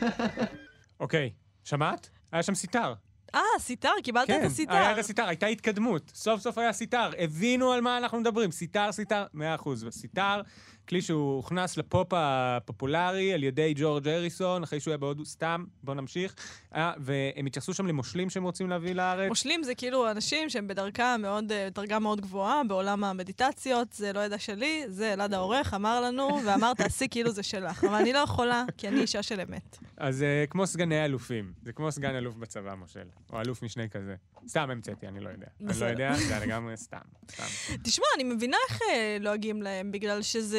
אוקיי, 1.00 1.30
שמעת? 1.64 2.10
היה 2.32 2.42
שם 2.42 2.54
סיטר. 2.54 2.94
אה, 3.34 3.40
סיטר, 3.58 3.90
קיבלת 4.02 4.26
כן, 4.26 4.40
את 4.40 4.46
הסיטר. 4.46 4.72
היה 4.72 4.92
את 4.92 4.98
הסיטר, 4.98 5.28
הייתה 5.28 5.46
התקדמות. 5.46 6.12
סוף 6.14 6.40
סוף 6.40 6.58
היה 6.58 6.72
סיטר, 6.72 7.10
הבינו 7.18 7.72
על 7.72 7.80
מה 7.80 7.98
אנחנו 7.98 8.20
מדברים. 8.20 8.50
סיטר, 8.50 8.92
סיטר, 8.92 9.24
מאה 9.34 9.54
אחוז. 9.54 9.86
סיטר, 9.90 10.40
כלי 10.88 11.02
שהוא 11.02 11.36
הוכנס 11.36 11.76
לפופ 11.76 12.08
הפופולרי 12.12 13.32
על 13.32 13.44
ידי 13.44 13.74
ג'ורג' 13.76 14.08
הריסון, 14.08 14.62
אחרי 14.62 14.80
שהוא 14.80 14.92
היה 14.92 14.98
בהודו, 14.98 15.24
סתם, 15.24 15.64
בואו 15.82 15.96
נמשיך. 15.96 16.34
אה, 16.74 16.92
והם 16.98 17.46
התייחסו 17.46 17.74
שם 17.74 17.86
למושלים 17.86 18.30
שהם 18.30 18.42
רוצים 18.42 18.70
להביא 18.70 18.92
לארץ. 18.92 19.28
מושלים 19.28 19.62
זה 19.62 19.74
כאילו 19.74 20.10
אנשים 20.10 20.50
שהם 20.50 20.68
בדרכם 20.68 21.20
מאוד, 21.22 21.52
אה, 21.52 21.68
דרגה 21.74 21.98
מאוד 21.98 22.20
גבוהה 22.20 22.64
בעולם 22.68 23.04
המדיטציות, 23.04 23.92
זה 23.92 24.12
לא 24.12 24.20
ידע 24.20 24.38
שלי, 24.38 24.84
זה 24.88 25.12
אלעד 25.12 25.34
העורך 25.34 25.74
אמר 25.74 26.00
לנו, 26.00 26.40
ואמר 26.44 26.74
תעשי 26.74 27.08
כאילו 27.10 27.30
זה 27.30 27.42
שלך. 27.42 27.84
אבל 27.84 27.94
אני 27.94 28.12
לא 28.12 28.18
יכולה, 28.18 28.64
כי 28.76 28.88
אני 28.88 29.00
אישה 29.00 29.22
של 29.22 29.40
אמת. 29.40 29.78
אז 29.96 30.22
אה, 30.22 30.44
כמו 30.50 30.66
סגני 30.66 31.04
אלופים. 31.04 31.52
זה 31.62 31.72
כמו 31.72 31.92
סגן 31.92 32.14
אלוף 32.14 32.34
בצבא, 32.34 32.74
מושל. 32.74 33.08
או 33.32 33.40
אלוף 33.40 33.62
משנה 33.62 33.88
כזה. 33.88 34.14
סתם 34.48 34.70
המצאתי, 34.70 35.08
אני 35.08 35.20
לא 35.20 35.28
יודע. 35.28 35.46
אני 35.60 35.80
לא. 35.80 35.84
יודע, 35.86 36.14
זה 36.14 36.38
לגמרי 36.42 36.76
סתם. 36.76 36.98
סתם. 37.30 37.74
תשמע, 37.82 38.06
אני 38.14 38.24
מבינה 38.24 38.56
איך 38.70 38.80
אה, 38.82 39.16
לועגים 39.20 39.62
להם, 39.62 39.92
בגלל 39.92 40.22
שזה... 40.22 40.58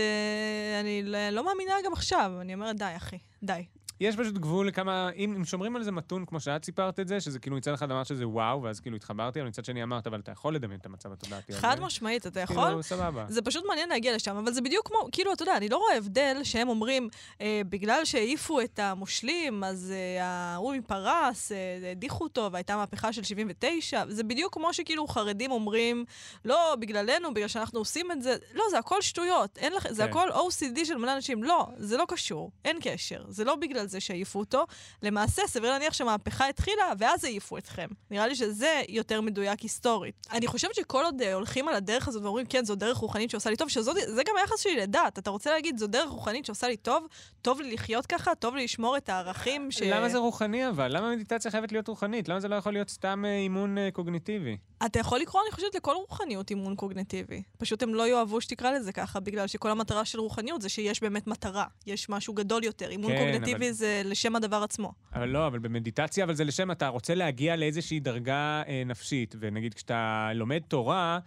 אני 0.79 1.03
ל- 1.03 1.29
לא 1.29 1.45
מאמינה 1.45 1.73
גם 1.85 1.93
עכשיו. 1.93 2.31
אני 2.41 2.53
אומרת, 2.53 2.75
די, 2.77 2.93
אחי, 2.97 3.17
די. 3.43 3.65
יש 3.99 4.15
פשוט 4.15 4.33
גבול 4.33 4.67
לכמה, 4.67 5.09
אם, 5.15 5.35
אם 5.35 5.45
שומרים 5.45 5.75
על 5.75 5.83
זה 5.83 5.91
מתון, 5.91 6.25
כמו 6.25 6.39
שאת 6.39 6.65
סיפרת 6.65 6.99
את 6.99 7.07
זה, 7.07 7.21
שזה 7.21 7.39
כאילו 7.39 7.55
מצד 7.55 7.73
אחד 7.73 7.91
אמרת 7.91 8.05
שזה 8.05 8.27
וואו, 8.27 8.63
ואז 8.63 8.79
כאילו 8.79 8.95
התחברתי, 8.95 9.39
אבל 9.39 9.47
מצד 9.47 9.65
שני 9.65 9.83
אמרת, 9.83 10.07
אבל 10.07 10.19
אתה 10.19 10.31
יכול 10.31 10.55
לדמיין 10.55 10.79
את 10.79 10.85
המצב 10.85 11.11
התודעתי 11.11 11.51
הזה. 11.51 11.61
חד 11.61 11.79
משמעית, 11.79 12.27
אתה 12.27 12.39
יכול? 12.39 12.63
כאילו, 12.65 12.83
סבבה. 12.83 13.25
זה 13.29 13.41
פשוט 13.41 13.63
מעניין 13.67 13.89
להגיע 13.89 14.15
לשם, 14.15 14.35
אבל 14.35 14.53
זה 14.53 14.61
בדיוק 14.61 14.87
כמו, 14.87 15.09
כאילו, 15.11 15.33
אתה 15.33 15.43
יודע, 15.43 15.57
אני 15.57 15.69
לא 15.69 15.77
רואה 15.77 15.97
הבדל 15.97 16.37
שהם 16.43 16.69
אומרים, 16.69 17.09
אה, 17.41 17.61
בגלל 17.69 18.05
שהעיפו 18.05 18.61
את 18.61 18.79
המושלים, 18.79 19.63
אז 19.63 19.93
אה, 19.95 20.25
ההוא 20.25 20.75
מפרס, 20.75 21.51
אה, 21.51 21.91
הדיחו 21.91 22.23
אותו, 22.23 22.49
והייתה 22.51 22.75
מהפכה 22.77 23.13
של 23.13 23.23
79, 23.23 24.03
זה 24.09 24.23
בדיוק 24.23 24.53
כמו 24.53 24.73
שכאילו 24.73 25.07
חרדים 25.07 25.51
אומרים, 25.51 26.05
לא, 26.45 26.75
בגללנו, 26.79 27.33
בגלל 27.33 27.47
שאנחנו 27.47 27.79
עושים 27.79 28.11
את 28.11 28.21
זה, 28.21 28.35
לא, 28.53 28.63
זה 28.71 28.77
הכל 28.79 29.01
שטויות, 29.01 29.57
אין 29.57 29.73
לך, 29.73 29.87
זה 29.89 30.03
כן. 30.03 30.09
הכל 30.09 30.29
OCD 30.29 30.85
של 30.85 30.97
מלא 30.97 31.15
אנשים, 31.15 31.43
לא, 31.43 31.67
זה 31.77 31.97
לא 31.97 32.05
קשור, 32.07 32.51
אין 32.65 32.77
קשר, 32.81 33.23
זה 33.27 33.43
לא 33.43 33.55
בגלל 33.55 33.84
זה 33.89 33.99
שהעיפו 33.99 34.39
אותו. 34.39 34.63
למעשה, 35.03 35.41
סביר 35.47 35.71
להניח 35.71 35.93
שהמהפכה 35.93 36.49
התחילה, 36.49 36.91
ואז 36.97 37.23
העיפו 37.23 37.57
אתכם. 37.57 37.87
נראה 38.11 38.27
לי 38.27 38.35
שזה 38.35 38.81
יותר 38.89 39.21
מדויק 39.21 39.59
היסטורית. 39.59 40.27
אני 40.31 40.47
חושבת 40.47 40.75
שכל 40.75 41.03
עוד 41.03 41.21
אה, 41.21 41.33
הולכים 41.33 41.67
על 41.67 41.75
הדרך 41.75 42.07
הזאת 42.07 42.23
ואומרים, 42.23 42.45
כן, 42.45 42.65
זו 42.65 42.75
דרך 42.75 42.97
רוחנית 42.97 43.29
שעושה 43.29 43.49
לי 43.49 43.55
טוב, 43.55 43.69
שזה 43.69 44.23
גם 44.27 44.35
היחס 44.41 44.59
שלי 44.59 44.75
לדת. 44.75 45.19
אתה 45.19 45.29
רוצה 45.29 45.51
להגיד, 45.51 45.77
זו 45.77 45.87
דרך 45.87 46.09
רוחנית 46.09 46.45
שעושה 46.45 46.67
לי 46.67 46.77
טוב, 46.77 47.07
טוב 47.41 47.61
לי 47.61 47.73
לחיות 47.73 48.05
ככה, 48.05 48.35
טוב 48.35 48.55
לי 48.55 48.63
לשמור 48.63 48.97
את 48.97 49.09
הערכים 49.09 49.71
ש... 49.71 49.81
למה 49.81 50.09
זה 50.09 50.17
רוחני 50.17 50.69
אבל? 50.69 50.97
למה 50.97 51.15
מדיטציה 51.15 51.51
חייבת 51.51 51.71
להיות 51.71 51.87
רוחנית? 51.87 52.29
למה 52.29 52.39
זה 52.39 52.47
לא 52.47 52.55
יכול 52.55 52.73
להיות 52.73 52.89
סתם 52.89 53.23
אה, 53.25 53.37
אימון 53.37 53.77
אה, 53.77 53.89
קוגניטיבי? 53.93 54.57
אתה 54.85 54.99
יכול 54.99 55.19
לקרוא, 55.19 55.41
אני 55.45 55.51
חושבת, 55.51 55.75
לכל 55.75 55.95
רוחניות 55.95 56.49
אימון 56.49 56.75
קוגנטיבי. 56.75 57.43
פשוט 57.57 57.83
הם 57.83 57.95
לא 57.95 58.07
יאהבו 58.07 58.41
שתקרא 58.41 58.71
לזה 58.71 58.91
ככה, 58.91 59.19
בגלל 59.19 59.47
שכל 59.47 59.71
המטרה 59.71 60.05
של 60.05 60.19
רוחניות 60.19 60.61
זה 60.61 60.69
שיש 60.69 61.01
באמת 61.01 61.27
מטרה. 61.27 61.65
יש 61.85 62.09
משהו 62.09 62.33
גדול 62.33 62.63
יותר. 62.63 62.89
אימון 62.89 63.11
כן, 63.11 63.17
קוגנטיבי 63.19 63.65
אבל- 63.65 63.74
זה 63.75 64.01
לשם 64.05 64.35
הדבר 64.35 64.63
עצמו. 64.63 64.93
אבל 65.13 65.29
לא, 65.29 65.47
אבל 65.47 65.59
במדיטציה, 65.59 66.23
אבל 66.23 66.35
זה 66.35 66.43
לשם, 66.43 66.71
אתה 66.71 66.87
רוצה 66.87 67.15
להגיע 67.15 67.55
לאיזושהי 67.55 67.99
דרגה 67.99 68.63
אה, 68.67 68.83
נפשית, 68.85 69.35
ונגיד 69.39 69.73
כשאתה 69.73 70.31
לומד 70.35 70.61
תורה, 70.67 71.19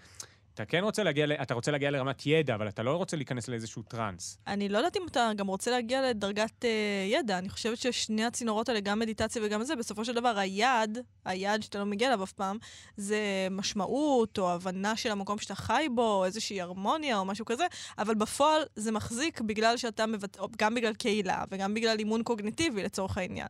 אתה 0.58 0.66
כן 0.66 0.84
רוצה 0.84 1.02
להגיע, 1.02 1.26
אתה 1.42 1.54
רוצה 1.54 1.70
להגיע 1.70 1.90
לרמת 1.90 2.26
ידע, 2.26 2.54
אבל 2.54 2.68
אתה 2.68 2.82
לא 2.82 2.96
רוצה 2.96 3.16
להיכנס 3.16 3.48
לאיזשהו 3.48 3.82
טראנס. 3.82 4.38
אני 4.46 4.68
לא 4.68 4.78
יודעת 4.78 4.96
אם 4.96 5.02
אתה 5.10 5.30
גם 5.36 5.46
רוצה 5.46 5.70
להגיע 5.70 6.10
לדרגת 6.10 6.64
אה, 6.64 6.70
ידע. 7.06 7.38
אני 7.38 7.48
חושבת 7.48 7.78
ששני 7.78 8.24
הצינורות 8.24 8.68
האלה, 8.68 8.80
גם 8.80 8.98
מדיטציה 8.98 9.42
וגם 9.44 9.64
זה, 9.64 9.76
בסופו 9.76 10.04
של 10.04 10.14
דבר, 10.14 10.38
היעד, 10.38 10.98
היעד 11.24 11.62
שאתה 11.62 11.78
לא 11.78 11.86
מגיע 11.86 12.08
אליו 12.08 12.24
אף 12.24 12.32
פעם, 12.32 12.56
זה 12.96 13.18
משמעות 13.50 14.38
או 14.38 14.52
הבנה 14.52 14.96
של 14.96 15.10
המקום 15.10 15.38
שאתה 15.38 15.54
חי 15.54 15.86
בו, 15.94 16.14
או 16.14 16.24
איזושהי 16.24 16.60
הרמוניה 16.60 17.18
או 17.18 17.24
משהו 17.24 17.44
כזה, 17.44 17.66
אבל 17.98 18.14
בפועל 18.14 18.62
זה 18.76 18.92
מחזיק 18.92 19.40
בגלל 19.40 19.76
שאתה 19.76 20.06
מבט... 20.06 20.36
גם 20.58 20.74
בגלל 20.74 20.94
קהילה 20.94 21.44
וגם 21.50 21.74
בגלל 21.74 21.98
אימון 21.98 22.22
קוגניטיבי 22.22 22.82
לצורך 22.82 23.18
העניין. 23.18 23.48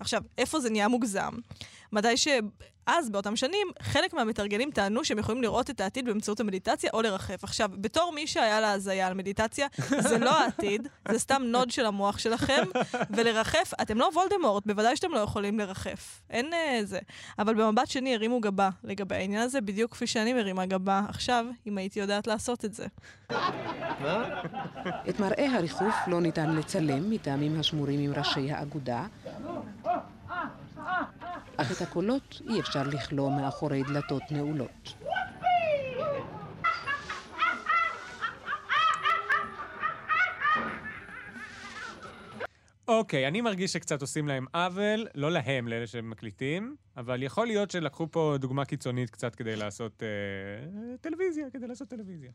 עכשיו, 0.00 0.22
איפה 0.38 0.60
זה 0.60 0.70
נהיה 0.70 0.88
מוגזם? 0.88 1.32
מתי 1.92 2.16
אז, 2.90 3.10
באותם 3.10 3.36
שנים, 3.36 3.68
חלק 3.82 4.14
מהמתרגלים 4.14 4.70
טענו 4.70 5.04
שהם 5.04 5.18
יכולים 5.18 5.42
לראות 5.42 5.70
את 5.70 5.80
העתיד 5.80 6.04
באמצעות 6.04 6.40
המדיטציה 6.40 6.90
או 6.92 7.02
לרחף. 7.02 7.44
עכשיו, 7.44 7.70
בתור 7.74 8.12
מי 8.14 8.26
שהיה 8.26 8.60
לה 8.60 8.72
הזיה 8.72 9.06
על 9.06 9.14
מדיטציה, 9.14 9.66
זה 10.08 10.18
לא 10.18 10.40
העתיד, 10.40 10.88
זה 11.08 11.18
סתם 11.18 11.42
נוד 11.46 11.70
של 11.70 11.86
המוח 11.86 12.18
שלכם, 12.18 12.62
ולרחף, 13.10 13.72
אתם 13.82 13.98
לא 13.98 14.10
וולדמורט, 14.14 14.66
בוודאי 14.66 14.96
שאתם 14.96 15.12
לא 15.12 15.18
יכולים 15.18 15.58
לרחף. 15.58 16.20
אין 16.30 16.52
אה, 16.52 16.80
זה. 16.84 16.98
אבל 17.38 17.54
במבט 17.54 17.86
שני 17.86 18.14
הרימו 18.14 18.40
גבה 18.40 18.70
לגבי 18.84 19.14
העניין 19.14 19.42
הזה, 19.42 19.60
בדיוק 19.60 19.92
כפי 19.92 20.06
שאני 20.06 20.32
מרימה 20.32 20.66
גבה 20.66 21.02
עכשיו, 21.08 21.46
אם 21.66 21.78
הייתי 21.78 22.00
יודעת 22.00 22.26
לעשות 22.26 22.64
את 22.64 22.74
זה. 22.74 22.86
את 25.08 25.20
מראה 25.20 25.56
הריחוף 25.56 25.94
לא 26.06 26.20
ניתן 26.20 26.54
לצלם 26.56 27.10
מטעמים 27.10 27.60
השמורים 27.60 28.00
עם 28.00 28.12
ראשי 28.14 28.52
האגודה, 28.52 29.06
אך 31.60 31.72
את 31.72 31.82
הקולות 31.82 32.40
אי 32.44 32.60
אפשר 32.60 32.82
לכלוא 32.86 33.30
מאחורי 33.30 33.84
דלתות 33.84 34.32
נעולות. 34.32 34.94
אוקיי, 42.88 43.28
אני 43.28 43.40
מרגיש 43.40 43.72
שקצת 43.72 44.00
עושים 44.00 44.28
להם 44.28 44.46
עוול, 44.54 45.06
לא 45.14 45.32
להם, 45.32 45.68
לאלה 45.68 45.86
שמקליטים, 45.86 46.76
אבל 46.96 47.22
יכול 47.22 47.46
להיות 47.46 47.70
שלקחו 47.70 48.06
פה 48.10 48.34
דוגמה 48.38 48.64
קיצונית 48.64 49.10
קצת 49.10 49.34
כדי 49.34 49.56
לעשות 49.56 50.02
אה, 50.02 50.08
טלוויזיה, 51.00 51.50
כדי 51.52 51.66
לעשות 51.66 51.88
טלוויזיה. 51.88 52.30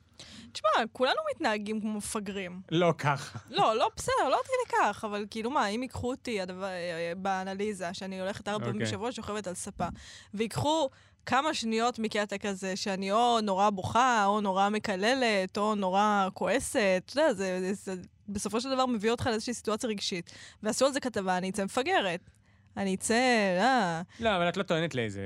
תשמע, 0.52 0.70
כולנו 0.92 1.16
מתנהגים 1.32 1.82
כמו 1.82 1.94
מפגרים. 1.94 2.62
לא 2.72 2.94
ככה. 2.98 3.39
לא, 3.50 3.76
לא, 3.76 3.89
בסדר, 3.96 4.30
לא 4.30 4.36
עד 4.36 4.46
כדי 4.46 4.78
כך, 4.78 5.06
אבל 5.06 5.26
כאילו 5.30 5.52
מה, 5.52 5.68
אם 5.68 5.84
ייקחו 5.84 6.10
אותי 6.10 6.42
הדבר, 6.42 6.66
אה, 6.66 7.13
באנליזה, 7.18 7.94
שאני 7.94 8.22
הולכת 8.22 8.48
ארבע 8.48 8.66
פעמים 8.66 8.82
אוקיי. 8.82 8.88
בשבוע, 8.88 9.12
שוכבת 9.12 9.48
על 9.48 9.54
ספה, 9.54 9.88
ויקחו 10.34 10.89
כמה 11.26 11.54
שניות 11.54 12.00
מקטע 12.00 12.38
כזה, 12.38 12.76
שאני 12.76 13.12
או 13.12 13.42
נורא 13.42 13.70
בוכה, 13.70 14.26
או 14.26 14.42
נורא 14.42 14.70
מקללת, 14.70 15.58
או 15.58 15.76
נורא 15.76 16.28
כועסת, 16.34 17.02
אתה 17.06 17.20
יודע, 17.20 17.34
זה, 17.34 17.74
זה, 17.74 17.96
זה 17.96 18.02
בסופו 18.30 18.62
של 18.62 18.70
דבר 18.70 18.86
מביא 18.86 19.12
אותך 19.12 19.28
לאיזושהי 19.28 19.54
סיטואציה 19.54 19.90
רגשית. 19.90 20.32
ועשו 20.64 20.86
על 20.86 20.92
זה 20.92 21.00
כתבה, 21.00 21.38
אני 21.38 21.50
אצא 21.50 21.64
מפגרת. 21.66 22.30
אני 22.78 22.96
אצא, 22.96 23.14
אה... 23.60 24.02
לא, 24.20 24.36
אבל 24.36 24.50
את 24.50 24.58
לא 24.58 24.64
טוענת 24.64 24.96
לאיזה... 24.96 25.22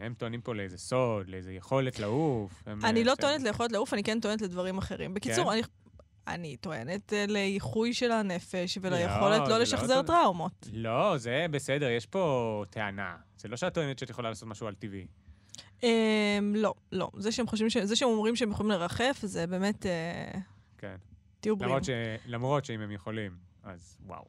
הם 0.00 0.14
טוענים 0.14 0.40
פה 0.40 0.54
לאיזה 0.54 0.78
סוד, 0.78 1.28
לאיזה 1.28 1.52
יכולת 1.52 1.98
לעוף. 1.98 2.64
אני 2.66 3.00
אה, 3.00 3.04
לא 3.04 3.12
בסדר. 3.12 3.26
טוענת 3.28 3.42
ליכולת 3.42 3.72
לעוף, 3.72 3.94
אני 3.94 4.02
כן 4.02 4.20
טוענת 4.20 4.42
לדברים 4.42 4.78
אחרים. 4.78 5.14
בקיצור, 5.14 5.44
כן? 5.44 5.50
אני... 5.50 5.62
אני 6.26 6.56
טוענת 6.56 7.12
אה, 7.12 7.24
לאיחוי 7.28 7.94
של 7.94 8.12
הנפש 8.12 8.78
וליכולת 8.80 9.44
זה 9.44 9.50
לא 9.50 9.56
לא 9.56 9.58
לשחזר 9.58 9.96
אותו- 9.96 10.12
טראומות. 10.12 10.68
לא, 10.72 11.18
זה 11.18 11.46
בסדר, 11.50 11.88
יש 11.90 12.06
פה 12.06 12.64
טענה. 12.70 13.16
זה 13.38 13.48
לא 13.48 13.56
שאת 13.56 13.74
טוענת 13.74 13.98
שאת 13.98 14.10
יכולה 14.10 14.28
לעשות 14.28 14.48
משהו 14.48 14.66
על 14.66 14.74
טבעי. 14.74 15.06
אמ, 15.82 15.88
לא, 16.56 16.74
לא. 16.92 17.10
זה 17.16 17.32
שהם 17.32 17.46
חושבים, 17.46 17.70
ש... 17.70 17.76
זה 17.76 17.96
שהם 17.96 18.08
אומרים 18.08 18.36
שהם 18.36 18.50
יכולים 18.50 18.70
לרחף, 18.72 19.18
זה 19.22 19.46
באמת... 19.46 19.86
אה, 19.86 20.40
כן. 20.78 20.96
תהיו 21.42 21.56
בריאים. 21.56 21.70
למרות, 21.70 21.84
ש... 21.84 21.90
למרות 22.26 22.64
שאם 22.64 22.80
הם 22.80 22.90
יכולים, 22.90 23.32
אז 23.64 23.96
וואו. 24.06 24.24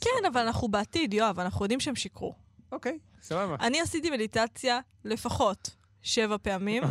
כן, 0.00 0.24
אבל 0.32 0.40
אנחנו 0.40 0.68
בעתיד, 0.68 1.14
יואב, 1.14 1.40
אנחנו 1.40 1.64
יודעים 1.64 1.80
שהם 1.80 1.96
שיקרו. 1.96 2.34
אוקיי, 2.72 2.98
סבבה. 3.22 3.56
אני 3.60 3.80
עשיתי 3.80 4.10
מדיטציה 4.10 4.80
לפחות 5.04 5.70
שבע 6.02 6.36
פעמים, 6.42 6.82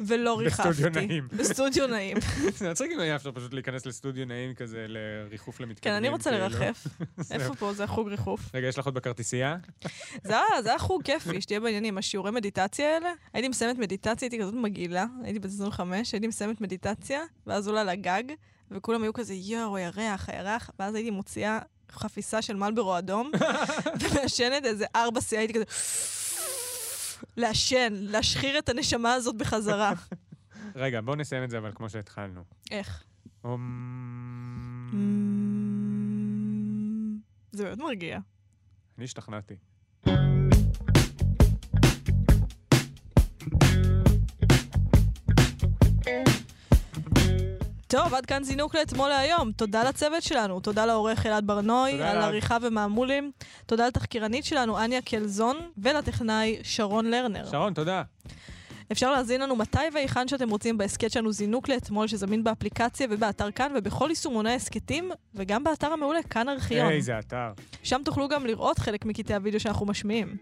ולא 0.00 0.34
ריחפתי. 0.38 0.68
אוקיי. 0.68 0.82
בסטודיו 0.82 1.06
נעים. 1.06 1.28
בסטודיו 1.36 1.86
נעים. 1.94 2.16
זה 2.56 2.70
מצחיק 2.70 2.90
אם 2.94 3.00
היה 3.00 3.16
אפשר 3.16 3.32
פשוט 3.32 3.54
להיכנס 3.54 3.86
לסטודיו 3.86 4.26
נעים 4.26 4.54
כזה 4.54 4.86
לריחוף 4.88 5.56
כן, 5.58 5.64
למתקדמים. 5.64 5.96
אני 5.96 6.08
רוצה 6.08 6.30
כאילו. 6.30 6.44
לרחף. 6.44 6.86
איפה 7.34 7.54
פה? 7.54 7.72
זה 7.72 7.84
החוג 7.84 8.08
ריחוף. 8.08 8.54
רגע, 8.54 8.68
יש 8.68 8.78
לך 8.78 8.84
עוד 8.84 8.94
בכרטיסייה? 8.94 9.56
זה 10.24 10.34
היה 10.64 10.78
חוג 10.78 11.02
כיפי, 11.02 11.40
שתהיה 11.40 11.60
בעניינים. 11.60 11.98
השיעורי 11.98 12.30
מדיטציה 12.30 12.94
האלה, 12.94 13.12
הייתי 13.32 13.48
מסיימת 13.48 13.78
מדיטציה, 13.78 14.26
הייתי 14.26 14.38
כזאת 14.40 14.54
מגעילה, 14.54 15.06
הייתי 15.24 15.38
בת 15.38 15.48
25, 15.48 16.12
הייתי 16.12 16.26
מסיימת 16.26 16.60
מדיטציה, 16.60 17.20
ואז 17.46 17.68
עולה 17.68 17.84
לגג, 17.84 18.22
וכולם 18.72 19.02
היו 19.02 19.12
כזה, 19.12 19.34
יואו, 19.34 19.76
הירח, 19.76 20.28
הירח, 20.28 20.70
ואז 20.78 20.94
הייתי 20.94 21.10
מוציאה 21.10 21.58
חפיסה 21.92 22.42
של 22.42 22.56
מלברו 22.56 22.98
אדום, 22.98 23.30
ומעשנת 24.00 24.64
איזה 24.64 24.84
ארבע 24.96 25.20
שיאה, 25.20 25.40
הייתי 25.40 25.54
כזה... 25.54 25.64
לעשן, 27.36 27.92
להשחיר 27.92 28.58
את 28.58 28.68
הנשמה 28.68 29.12
הזאת 29.12 29.36
בחזרה. 29.36 29.92
רגע, 30.74 31.00
בואו 31.00 31.16
נסיים 31.16 31.44
את 31.44 31.50
זה, 31.50 31.58
אבל 31.58 31.72
כמו 31.74 31.88
שהתחלנו. 31.88 32.44
איך? 32.70 33.04
אמ, 33.44 33.50
זה 37.52 37.64
באמת 37.64 37.78
מרגיע. 37.78 38.18
אני 38.98 39.04
השתכנעתי. 39.04 39.54
טוב, 47.92 48.14
עד 48.14 48.26
כאן 48.26 48.44
זינוק 48.44 48.74
לאתמול 48.74 49.08
להיום. 49.08 49.52
תודה 49.52 49.84
לצוות 49.84 50.22
שלנו, 50.22 50.60
תודה 50.60 50.86
לעורך 50.86 51.26
אלעד 51.26 51.46
ברנוי, 51.46 52.02
על. 52.02 52.18
עריכה 52.18 52.56
ומעמולים. 52.62 53.30
תודה 53.66 53.86
לתחקירנית 53.86 54.44
שלנו, 54.44 54.84
אניה 54.84 55.02
קלזון, 55.02 55.56
ולטכנאי 55.78 56.58
שרון 56.62 57.10
לרנר. 57.10 57.50
שרון, 57.50 57.74
תודה. 57.74 58.02
אפשר 58.92 59.12
להזין 59.12 59.40
לנו 59.40 59.56
מתי 59.56 59.78
והיכן 59.94 60.28
שאתם 60.28 60.50
רוצים 60.50 60.78
בהסכת 60.78 61.10
שלנו 61.10 61.32
זינוק 61.32 61.68
לאתמול, 61.68 62.06
שזמין 62.06 62.44
באפליקציה 62.44 63.06
ובאתר 63.10 63.50
כאן 63.50 63.72
ובכל 63.76 64.06
יישומוני 64.08 64.50
ההסכתים, 64.50 65.10
וגם 65.34 65.64
באתר 65.64 65.92
המעולה, 65.92 66.22
כאן 66.22 66.48
ארכיון. 66.48 66.90
איזה 66.90 67.18
אתר. 67.18 67.52
שם 67.82 68.00
תוכלו 68.04 68.28
גם 68.28 68.46
לראות 68.46 68.78
חלק 68.78 69.04
מקטעי 69.04 69.36
הוידאו 69.36 69.60
שאנחנו 69.60 69.86
משמיעים. 69.86 70.36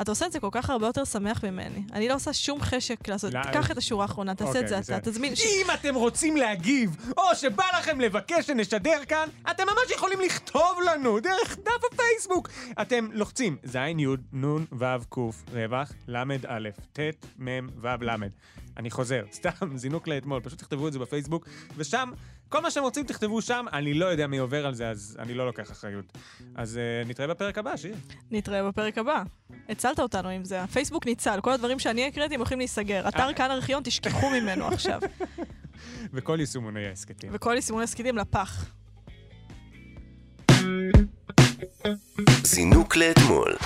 אתה 0.00 0.10
עושה 0.10 0.26
את 0.26 0.32
זה 0.32 0.40
כל 0.40 0.48
כך 0.50 0.70
הרבה 0.70 0.86
יותר 0.86 1.04
שמח 1.04 1.44
ממני. 1.44 1.82
אני 1.92 2.08
לא 2.08 2.14
עושה 2.14 2.32
שום 2.32 2.60
חשק 2.62 3.08
לעשות... 3.08 3.34
לא, 3.34 3.40
קח 3.52 3.70
את 3.70 3.78
השורה 3.78 4.04
האחרונה, 4.04 4.34
תעשה 4.34 4.48
אוקיי, 4.48 4.62
את 4.62 4.68
זה 4.68 4.78
בסדר. 4.78 4.96
אתה. 4.96 5.10
תזמין... 5.10 5.34
אם 5.46 5.66
אתם 5.74 5.94
רוצים 5.94 6.36
להגיב, 6.36 6.96
או 7.16 7.22
שבא 7.34 7.64
לכם 7.78 8.00
לבקש 8.00 8.46
שנשדר 8.46 9.04
כאן, 9.08 9.28
אתם 9.50 9.62
ממש 9.66 9.90
יכולים 9.96 10.20
לכתוב 10.20 10.78
לנו 10.92 11.20
דרך 11.20 11.58
דף 11.58 11.84
הפייסבוק. 11.92 12.48
אתם 12.80 13.08
לוחצים 13.12 13.56
ז', 13.64 13.76
י', 13.76 14.06
נ', 14.32 14.44
ו', 14.72 14.84
ק', 15.10 15.18
רווח, 15.52 15.92
ל', 16.08 16.16
א', 16.48 16.68
ט', 16.92 17.00
מ', 17.38 17.68
ו', 17.82 17.88
ל'. 18.00 18.10
אני 18.80 18.90
חוזר, 18.90 19.24
סתם, 19.38 19.76
זינוק 19.76 20.08
לאתמול, 20.08 20.40
פשוט 20.40 20.58
תכתבו 20.58 20.88
את 20.88 20.92
זה 20.92 20.98
בפייסבוק, 20.98 21.48
ושם, 21.76 22.10
כל 22.48 22.60
מה 22.60 22.70
שאתם 22.70 22.82
רוצים 22.82 23.06
תכתבו 23.06 23.42
שם, 23.42 23.66
אני 23.72 23.94
לא 23.94 24.06
יודע 24.06 24.26
מי 24.26 24.38
עובר 24.38 24.66
על 24.66 24.74
זה, 24.74 24.88
אז 24.90 25.16
אני 25.18 25.34
לא 25.34 25.46
לוקח 25.46 25.70
אחריות. 25.72 26.18
אז 26.54 26.78
uh, 27.04 27.08
נתראה 27.08 27.28
בפרק 27.28 27.58
הבא, 27.58 27.76
שיר. 27.76 27.94
נתראה 28.30 28.68
בפרק 28.68 28.98
הבא. 28.98 29.22
הצלת 29.68 30.00
אותנו 30.00 30.28
עם 30.28 30.44
זה. 30.44 30.62
הפייסבוק 30.62 31.06
ניצל, 31.06 31.40
כל 31.40 31.52
הדברים 31.52 31.78
שאני 31.78 32.06
הקראתי 32.06 32.34
הם 32.34 32.40
הולכים 32.40 32.58
להיסגר. 32.58 33.08
אתר 33.08 33.32
כאן 33.32 33.50
ארכיון, 33.50 33.82
תשכחו 33.82 34.30
ממנו 34.30 34.66
עכשיו. 34.66 35.00
וכל 36.14 36.36
יישומוני 36.40 36.86
ההסכתים. 36.86 37.30
וכל 37.32 37.52
יישומון 37.54 37.82
הסכיתים 37.82 38.16
לפח. 38.16 38.64
זינוק 42.44 42.96
לאתמול, 42.96 43.56